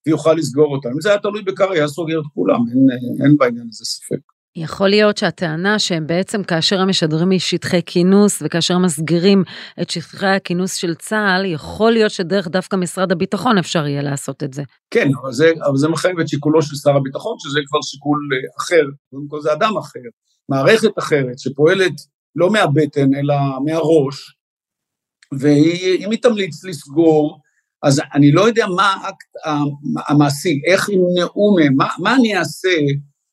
ויוכל 0.06 0.32
לסגור 0.32 0.76
אותם. 0.76 0.88
אם 0.88 1.00
זה 1.00 1.08
היה 1.08 1.18
תלוי 1.18 1.42
בקרעי, 1.42 1.78
היה 1.78 1.88
סוגר 1.88 2.18
את 2.18 2.24
כולם, 2.34 2.60
אין, 2.70 2.86
אין 3.24 3.36
בעניין 3.36 3.66
הזה 3.70 3.84
ספק. 3.84 4.33
יכול 4.56 4.88
להיות 4.88 5.16
שהטענה 5.16 5.78
שהם 5.78 6.06
בעצם 6.06 6.42
כאשר 6.42 6.80
הם 6.80 6.88
משדרים 6.88 7.30
משטחי 7.30 7.80
כינוס 7.86 8.42
וכאשר 8.42 8.78
מסגירים 8.78 9.44
את 9.82 9.90
שטחי 9.90 10.26
הכינוס 10.26 10.74
של 10.74 10.94
צה"ל, 10.94 11.44
יכול 11.44 11.92
להיות 11.92 12.10
שדרך 12.10 12.48
דווקא 12.48 12.76
משרד 12.76 13.12
הביטחון 13.12 13.58
אפשר 13.58 13.86
יהיה 13.86 14.02
לעשות 14.02 14.42
את 14.42 14.54
זה. 14.54 14.62
כן, 14.90 15.08
אבל 15.22 15.32
זה, 15.32 15.52
אבל 15.66 15.76
זה 15.76 15.88
מחייב 15.88 16.20
את 16.20 16.28
שיקולו 16.28 16.62
של 16.62 16.76
שר 16.76 16.96
הביטחון, 16.96 17.36
שזה 17.38 17.60
כבר 17.66 17.78
שיקול 17.82 18.18
אה, 18.32 18.64
אחר, 18.64 18.84
קודם 19.10 19.28
כל 19.28 19.40
זה 19.40 19.52
אדם 19.52 19.76
אחר, 19.76 20.00
מערכת 20.48 20.98
אחרת 20.98 21.38
שפועלת 21.38 21.92
לא 22.36 22.50
מהבטן 22.50 23.14
אלא 23.14 23.34
מהראש, 23.64 24.36
ואם 25.38 26.10
היא 26.10 26.22
תמליץ 26.22 26.64
לסגור, 26.64 27.38
אז 27.82 28.02
אני 28.14 28.32
לא 28.32 28.48
יודע 28.48 28.66
מה 28.66 28.92
האקט 28.92 29.26
המעשי, 30.08 30.60
איך 30.66 30.88
ימנעו 30.88 31.56
מהם, 31.56 31.74
מה, 31.76 31.88
מה 31.98 32.16
אני 32.16 32.38
אעשה 32.38 32.68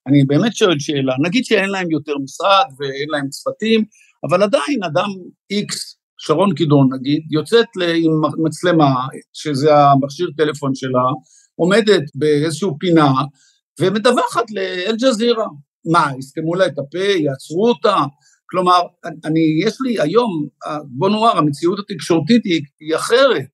אני 0.07 0.23
באמת 0.23 0.55
שואל 0.55 0.79
שאלה, 0.79 1.13
נגיד 1.25 1.45
שאין 1.45 1.69
להם 1.69 1.91
יותר 1.91 2.13
משרד 2.23 2.65
ואין 2.79 3.09
להם 3.09 3.29
צוותים, 3.29 3.83
אבל 4.29 4.43
עדיין 4.43 4.83
אדם 4.83 5.09
איקס, 5.51 5.97
שרון 6.17 6.55
קידון 6.55 6.89
נגיד, 6.93 7.21
יוצאת 7.31 7.65
עם 7.95 8.11
מצלמה, 8.45 8.93
שזה 9.33 9.75
המכשיר 9.75 10.27
טלפון 10.37 10.75
שלה, 10.75 11.03
עומדת 11.55 12.03
באיזשהו 12.15 12.77
פינה 12.79 13.11
ומדווחת 13.79 14.51
לאל-ג'זירה. 14.51 15.47
מה, 15.91 16.11
יסתמו 16.19 16.55
לה 16.55 16.65
את 16.65 16.79
הפה, 16.79 16.99
יעצרו 16.99 17.67
אותה? 17.67 17.95
כלומר, 18.49 18.79
אני, 19.05 19.65
יש 19.65 19.77
לי 19.81 20.01
היום, 20.01 20.47
בוא 20.87 21.09
נאמר, 21.09 21.37
המציאות 21.37 21.79
התקשורתית 21.79 22.45
היא, 22.45 22.61
היא 22.79 22.95
אחרת. 22.95 23.49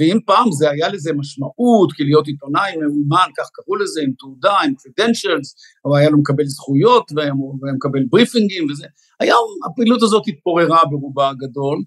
ואם 0.00 0.18
פעם 0.26 0.52
זה 0.52 0.70
היה 0.70 0.88
לזה 0.88 1.12
משמעות, 1.12 1.92
כי 1.92 2.04
להיות 2.04 2.26
עיתונאי 2.26 2.76
מאומן, 2.76 3.28
כך 3.38 3.48
קראו 3.52 3.76
לזה, 3.76 4.00
עם 4.02 4.12
תעודה, 4.18 4.56
עם 4.64 4.72
credentials, 4.72 5.48
או 5.84 5.96
היה 5.96 6.10
לו 6.10 6.18
מקבל 6.18 6.44
זכויות, 6.44 7.12
והיה 7.16 7.32
מקבל 7.76 8.00
בריפינגים 8.10 8.70
וזה, 8.70 8.86
היום 9.20 9.46
הפעילות 9.66 10.02
הזאת 10.02 10.22
התפוררה 10.26 10.80
ברובה 10.90 11.28
הגדול, 11.28 11.82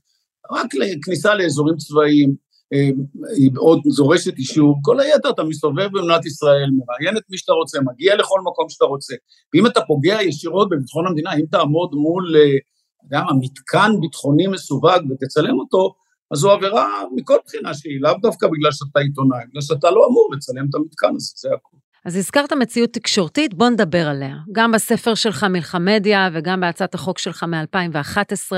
רק 0.51 0.73
לכניסה 0.75 1.35
לאזורים 1.35 1.77
צבאיים, 1.77 2.35
אה, 2.73 2.89
היא 3.37 3.49
עוד 3.57 3.79
זורשת 3.87 4.37
אישור, 4.37 4.75
כל 4.81 4.99
היתר 4.99 5.29
אתה 5.29 5.43
מסתובב 5.43 5.87
במדינת 5.93 6.25
ישראל, 6.25 6.69
מראיין 6.77 7.17
את 7.17 7.23
מי 7.29 7.37
שאתה 7.37 7.53
רוצה, 7.53 7.79
מגיע 7.81 8.15
לכל 8.15 8.39
מקום 8.45 8.69
שאתה 8.69 8.85
רוצה, 8.85 9.15
ואם 9.53 9.67
אתה 9.67 9.81
פוגע 9.81 10.17
ישירות 10.21 10.69
בביטחון 10.69 11.07
המדינה, 11.07 11.33
אם 11.33 11.45
תעמוד 11.51 11.89
מול, 11.93 12.35
אה, 12.35 12.41
אתה 12.41 13.05
יודע 13.05 13.25
מה, 13.25 13.31
מתקן 13.39 13.91
ביטחוני 14.01 14.47
מסווג 14.47 15.01
ותצלם 15.11 15.59
אותו, 15.59 15.93
אז 16.31 16.37
זו 16.39 16.51
עבירה 16.51 17.03
מכל 17.15 17.37
בחינה 17.45 17.73
שהיא, 17.73 18.01
לאו 18.01 18.13
דווקא 18.21 18.47
בגלל 18.47 18.71
שאתה 18.71 18.99
עיתונאי, 18.99 19.45
בגלל 19.49 19.61
שאתה 19.61 19.91
לא 19.91 20.07
אמור 20.09 20.29
לצלם 20.35 20.65
את 20.69 20.75
המתקן 20.75 21.15
הזה, 21.15 21.33
זה 21.35 21.49
הכול. 21.53 21.79
אז 22.05 22.15
הזכרת 22.15 22.53
מציאות 22.53 22.89
תקשורתית, 22.93 23.53
בוא 23.53 23.69
נדבר 23.69 24.07
עליה. 24.07 24.35
גם 24.51 24.71
בספר 24.71 25.15
שלך 25.15 25.43
מלחמדיה 25.43 26.29
וגם 26.33 26.61
בהצעת 26.61 26.95
החוק 26.95 27.19
שלך 27.19 27.43
מ-2011, 27.43 28.55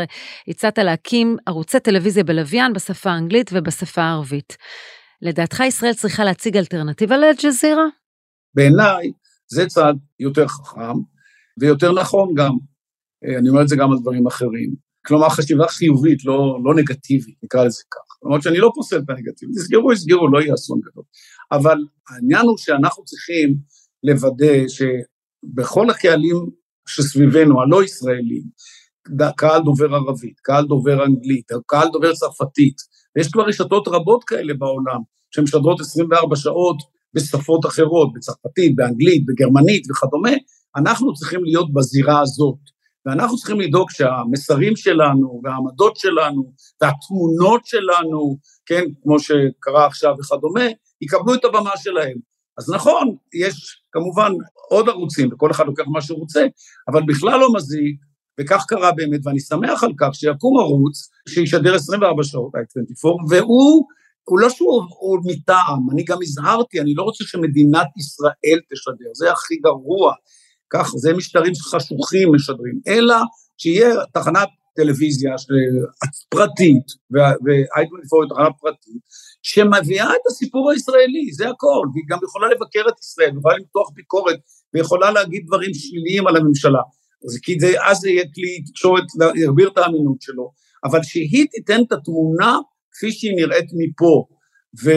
הצעת 0.47 0.77
להקים 0.77 1.37
ערוצי 1.45 1.79
טלוויזיה 1.79 2.23
בלוויין 2.23 2.73
בשפה 2.73 3.09
האנגלית 3.09 3.49
ובשפה 3.53 4.01
הערבית. 4.01 4.57
לדעתך 5.21 5.59
ישראל 5.59 5.93
צריכה 5.93 6.23
להציג 6.23 6.57
אלטרנטיבה 6.57 7.17
לאל-ג'זירה? 7.17 7.85
בעיניי 8.55 9.11
זה 9.47 9.65
צעד 9.65 9.97
יותר 10.19 10.47
חכם 10.47 10.97
ויותר 11.59 11.91
נכון 11.91 12.33
גם. 12.37 12.51
אני 13.39 13.49
אומר 13.49 13.61
את 13.61 13.67
זה 13.67 13.75
גם 13.75 13.91
על 13.91 13.97
דברים 14.01 14.27
אחרים. 14.27 14.84
כלומר 15.05 15.29
חשיבה 15.29 15.67
חיובית, 15.67 16.25
לא, 16.25 16.59
לא 16.63 16.75
נגטיבית, 16.75 17.35
נקרא 17.43 17.63
לזה 17.63 17.83
כך. 17.91 18.25
למרות 18.25 18.41
שאני 18.41 18.57
לא 18.57 18.71
פוסל 18.75 18.97
את 18.97 19.09
הנגטיבית, 19.09 19.55
יסגרו, 19.55 19.93
יסגרו, 19.93 20.27
לא 20.27 20.41
יהיה 20.41 20.53
אסון 20.53 20.79
גדול. 20.79 21.03
אבל 21.51 21.77
העניין 22.09 22.45
הוא 22.45 22.57
שאנחנו 22.57 23.03
צריכים 23.03 23.55
לוודא 24.03 24.67
שבכל 24.67 25.89
הקהלים 25.89 26.49
שסביבנו, 26.87 27.61
הלא 27.61 27.83
ישראלים, 27.83 28.43
קהל 29.37 29.61
דובר 29.63 29.95
ערבית, 29.95 30.39
קהל 30.39 30.65
דובר 30.65 31.05
אנגלית, 31.05 31.45
קהל 31.65 31.87
דובר 31.93 32.13
צרפתית, 32.13 32.75
ויש 33.15 33.27
כבר 33.31 33.43
רשתות 33.43 33.87
רבות 33.87 34.23
כאלה 34.23 34.53
בעולם, 34.53 34.99
שמשדרות 35.31 35.79
24 35.79 36.35
שעות 36.35 36.77
בשפות 37.13 37.65
אחרות, 37.65 38.13
בצרפתית, 38.13 38.75
באנגלית, 38.75 39.25
בגרמנית 39.25 39.91
וכדומה, 39.91 40.31
אנחנו 40.75 41.13
צריכים 41.13 41.43
להיות 41.43 41.73
בזירה 41.73 42.21
הזאת. 42.21 42.74
ואנחנו 43.05 43.37
צריכים 43.37 43.59
לדאוג 43.59 43.91
שהמסרים 43.91 44.75
שלנו 44.75 45.41
והעמדות 45.43 45.97
שלנו 45.97 46.53
והתמונות 46.81 47.65
שלנו, 47.65 48.37
כן, 48.65 48.83
כמו 49.03 49.19
שקרה 49.19 49.85
עכשיו 49.85 50.15
וכדומה, 50.19 50.65
יקבלו 51.01 51.33
את 51.33 51.45
הבמה 51.45 51.71
שלהם. 51.77 52.17
אז 52.57 52.69
נכון, 52.69 53.15
יש 53.33 53.83
כמובן 53.91 54.31
עוד 54.69 54.89
ערוצים, 54.89 55.29
וכל 55.33 55.51
אחד 55.51 55.65
לוקח 55.65 55.83
מה 55.87 56.01
שהוא 56.01 56.19
רוצה, 56.19 56.45
אבל 56.91 57.01
בכלל 57.07 57.39
לא 57.39 57.53
מזיק, 57.53 57.99
וכך 58.39 58.63
קרה 58.67 58.91
באמת, 58.91 59.19
ואני 59.23 59.39
שמח 59.39 59.83
על 59.83 59.91
כך 59.97 60.15
שיקום 60.15 60.59
ערוץ 60.59 61.09
שישדר 61.29 61.75
24 61.75 62.23
שעות, 62.23 62.51
i24, 62.55 63.07
והוא, 63.29 63.85
הוא 64.23 64.39
לא 64.39 64.49
שהוא 64.49 65.19
מטעם, 65.25 65.89
אני 65.91 66.03
גם 66.03 66.17
הזהרתי, 66.21 66.81
אני 66.81 66.93
לא 66.93 67.03
רוצה 67.03 67.23
שמדינת 67.23 67.87
ישראל 67.97 68.59
תשדר, 68.71 69.11
זה 69.13 69.31
הכי 69.31 69.55
גרוע. 69.55 70.13
כך, 70.75 70.91
זה 70.95 71.13
משטרים 71.13 71.53
חשוכים 71.71 72.35
משדרים, 72.35 72.79
אלא 72.87 73.15
שיהיה 73.57 73.95
תחנת 74.13 74.47
טלוויזיה 74.75 75.33
פרטית, 76.29 76.87
ו-i24 77.11 78.21
היא 78.21 78.29
תחנה 78.29 78.51
פרטית, 78.61 79.01
שמביאה 79.43 80.09
את 80.15 80.25
הסיפור 80.27 80.71
הישראלי, 80.71 81.33
זה 81.33 81.49
הכל, 81.49 81.85
והיא 81.93 82.05
גם 82.09 82.19
יכולה 82.23 82.47
לבקר 82.47 82.89
את 82.89 82.99
ישראל, 82.99 83.31
יכולה 83.37 83.55
למתוח 83.57 83.89
ביקורת, 83.93 84.39
ויכולה 84.73 85.11
להגיד 85.11 85.43
דברים 85.47 85.73
שליליים 85.73 86.27
על 86.27 86.35
הממשלה. 86.35 86.81
אז 87.25 87.37
כי 87.43 87.59
זה, 87.59 87.73
אז 87.89 87.97
זה 87.97 88.09
יהיה 88.09 88.23
כלי 88.35 88.63
תקשורת, 88.67 89.03
יגביר 89.35 89.67
את 89.67 89.77
האמינות 89.77 90.21
שלו, 90.21 90.51
אבל 90.83 91.03
שהיא 91.03 91.47
תיתן 91.51 91.81
את 91.87 91.91
התמונה 91.91 92.57
כפי 92.91 93.11
שהיא 93.11 93.35
נראית 93.35 93.69
מפה, 93.77 94.25
ו, 94.83 94.91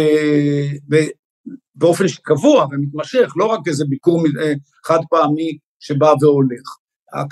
באופן 1.75 2.05
קבוע 2.23 2.67
ומתמשך, 2.71 3.33
לא 3.37 3.45
רק 3.45 3.61
איזה 3.69 3.85
ביקור 3.89 4.25
אה, 4.43 4.53
חד 4.87 4.99
פעמי 5.11 5.59
שבא 5.81 6.15
והולך. 6.21 6.77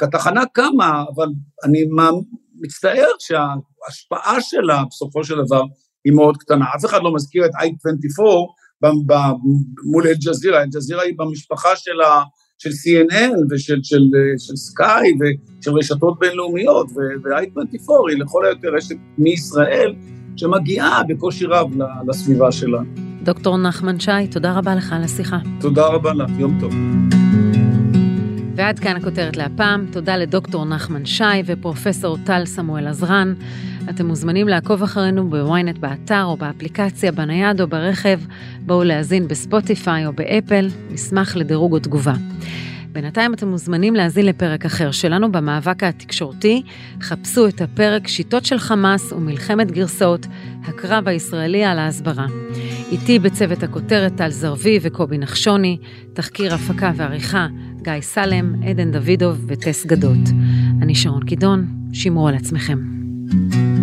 התחנה 0.03 0.43
קמה, 0.53 1.05
אבל 1.15 1.27
אני 1.65 1.79
מצטער 2.61 3.09
שההשפעה 3.19 4.41
שלה 4.41 4.83
בסופו 4.91 5.25
של 5.25 5.35
דבר 5.47 5.63
היא 6.05 6.13
מאוד 6.13 6.37
קטנה. 6.37 6.65
אף 6.77 6.85
אחד 6.85 6.99
לא 7.03 7.15
מזכיר 7.15 7.47
את 7.47 7.51
i24 7.51 8.23
מול 9.85 10.07
אל-ג'זירה, 10.07 10.63
אל-ג'זירה 10.63 11.03
היא 11.03 11.15
במשפחה 11.19 11.69
של, 11.77 12.01
ה, 12.01 12.23
של 12.59 12.71
CNN 12.71 13.33
ושל 13.51 13.81
של, 13.83 14.03
של 14.39 14.57
סקאי 14.57 15.13
ושל 15.21 15.73
רשתות 15.73 16.19
בינלאומיות, 16.19 16.87
ו-i24 16.91 18.11
היא 18.11 18.19
לכל 18.19 18.47
היותר 18.47 18.69
רשת 18.77 18.97
מישראל 19.19 19.95
שמגיעה 20.37 21.03
בקושי 21.09 21.47
רב 21.47 21.71
לסביבה 22.09 22.53
שלה. 22.53 22.81
דוקטור 23.23 23.59
נחמן 23.59 24.01
שי, 24.01 24.29
תודה 24.31 24.59
רבה 24.59 24.75
לך 24.75 24.93
על 24.93 25.03
השיחה. 25.03 25.39
תודה 25.61 25.87
רבה 25.87 26.13
לך, 26.13 26.31
יום 26.39 26.61
טוב. 26.61 26.73
ועד 28.57 28.79
כאן 28.79 28.97
הכותרת 28.97 29.37
להפעם. 29.37 29.87
תודה 29.93 30.17
לדוקטור 30.17 30.65
נחמן 30.65 31.07
שי 31.07 31.25
ופרופסור 31.47 32.17
טל 32.25 32.43
סמואל 32.47 32.87
עזרן. 32.87 33.35
אתם 33.91 34.07
מוזמנים 34.07 34.49
לעקוב 34.49 34.83
אחרינו 34.83 35.31
בוויינט 35.31 35.79
באתר 35.79 36.25
או 36.25 36.37
באפליקציה, 36.37 37.13
בנייד 37.13 37.61
או 37.61 37.67
ברכב. 37.67 38.21
בואו 38.61 38.85
להאזין 38.85 39.29
בספוטיפיי 39.29 40.07
או 40.07 40.13
באפל, 40.13 40.69
נשמח 40.91 41.37
לדירוג 41.37 41.73
או 41.73 41.79
תגובה. 41.79 42.15
בינתיים 42.93 43.35
אתם 43.35 43.49
מוזמנים 43.49 43.95
להאזין 43.95 44.27
לפרק 44.27 44.65
אחר 44.65 44.91
שלנו 44.91 45.33
במאבק 45.33 45.85
התקשורתי. 45.85 46.63
חפשו 47.03 47.49
את 47.49 47.61
הפרק 47.61 48.09
שיטות 48.09 48.45
של 48.45 48.59
חמאס 48.59 49.13
ומלחמת 49.13 49.71
גרסאות, 49.71 50.27
הקרב 50.65 51.09
הישראלי 51.09 51.65
על 51.65 51.79
ההסברה. 51.79 52.27
איתי 52.93 53.19
בצוות 53.19 53.63
הכותרת 53.63 54.17
טל 54.17 54.31
זרבי 54.31 54.79
וקובי 54.83 55.19
נחשוני, 55.19 55.79
תחקיר 56.13 56.55
הפקה 56.55 56.93
ועריכה 56.97 57.47
גיא 57.87 58.01
סלם, 58.01 58.63
עדן 58.63 58.93
דוידוב 58.93 59.45
וטס 59.47 59.87
גדות. 59.87 60.29
אני 60.83 60.95
שרון 60.95 61.25
קידון, 61.25 61.67
שמרו 61.93 62.29
על 62.29 62.35
עצמכם. 62.35 62.79
thank 63.29 63.55
you 63.55 63.76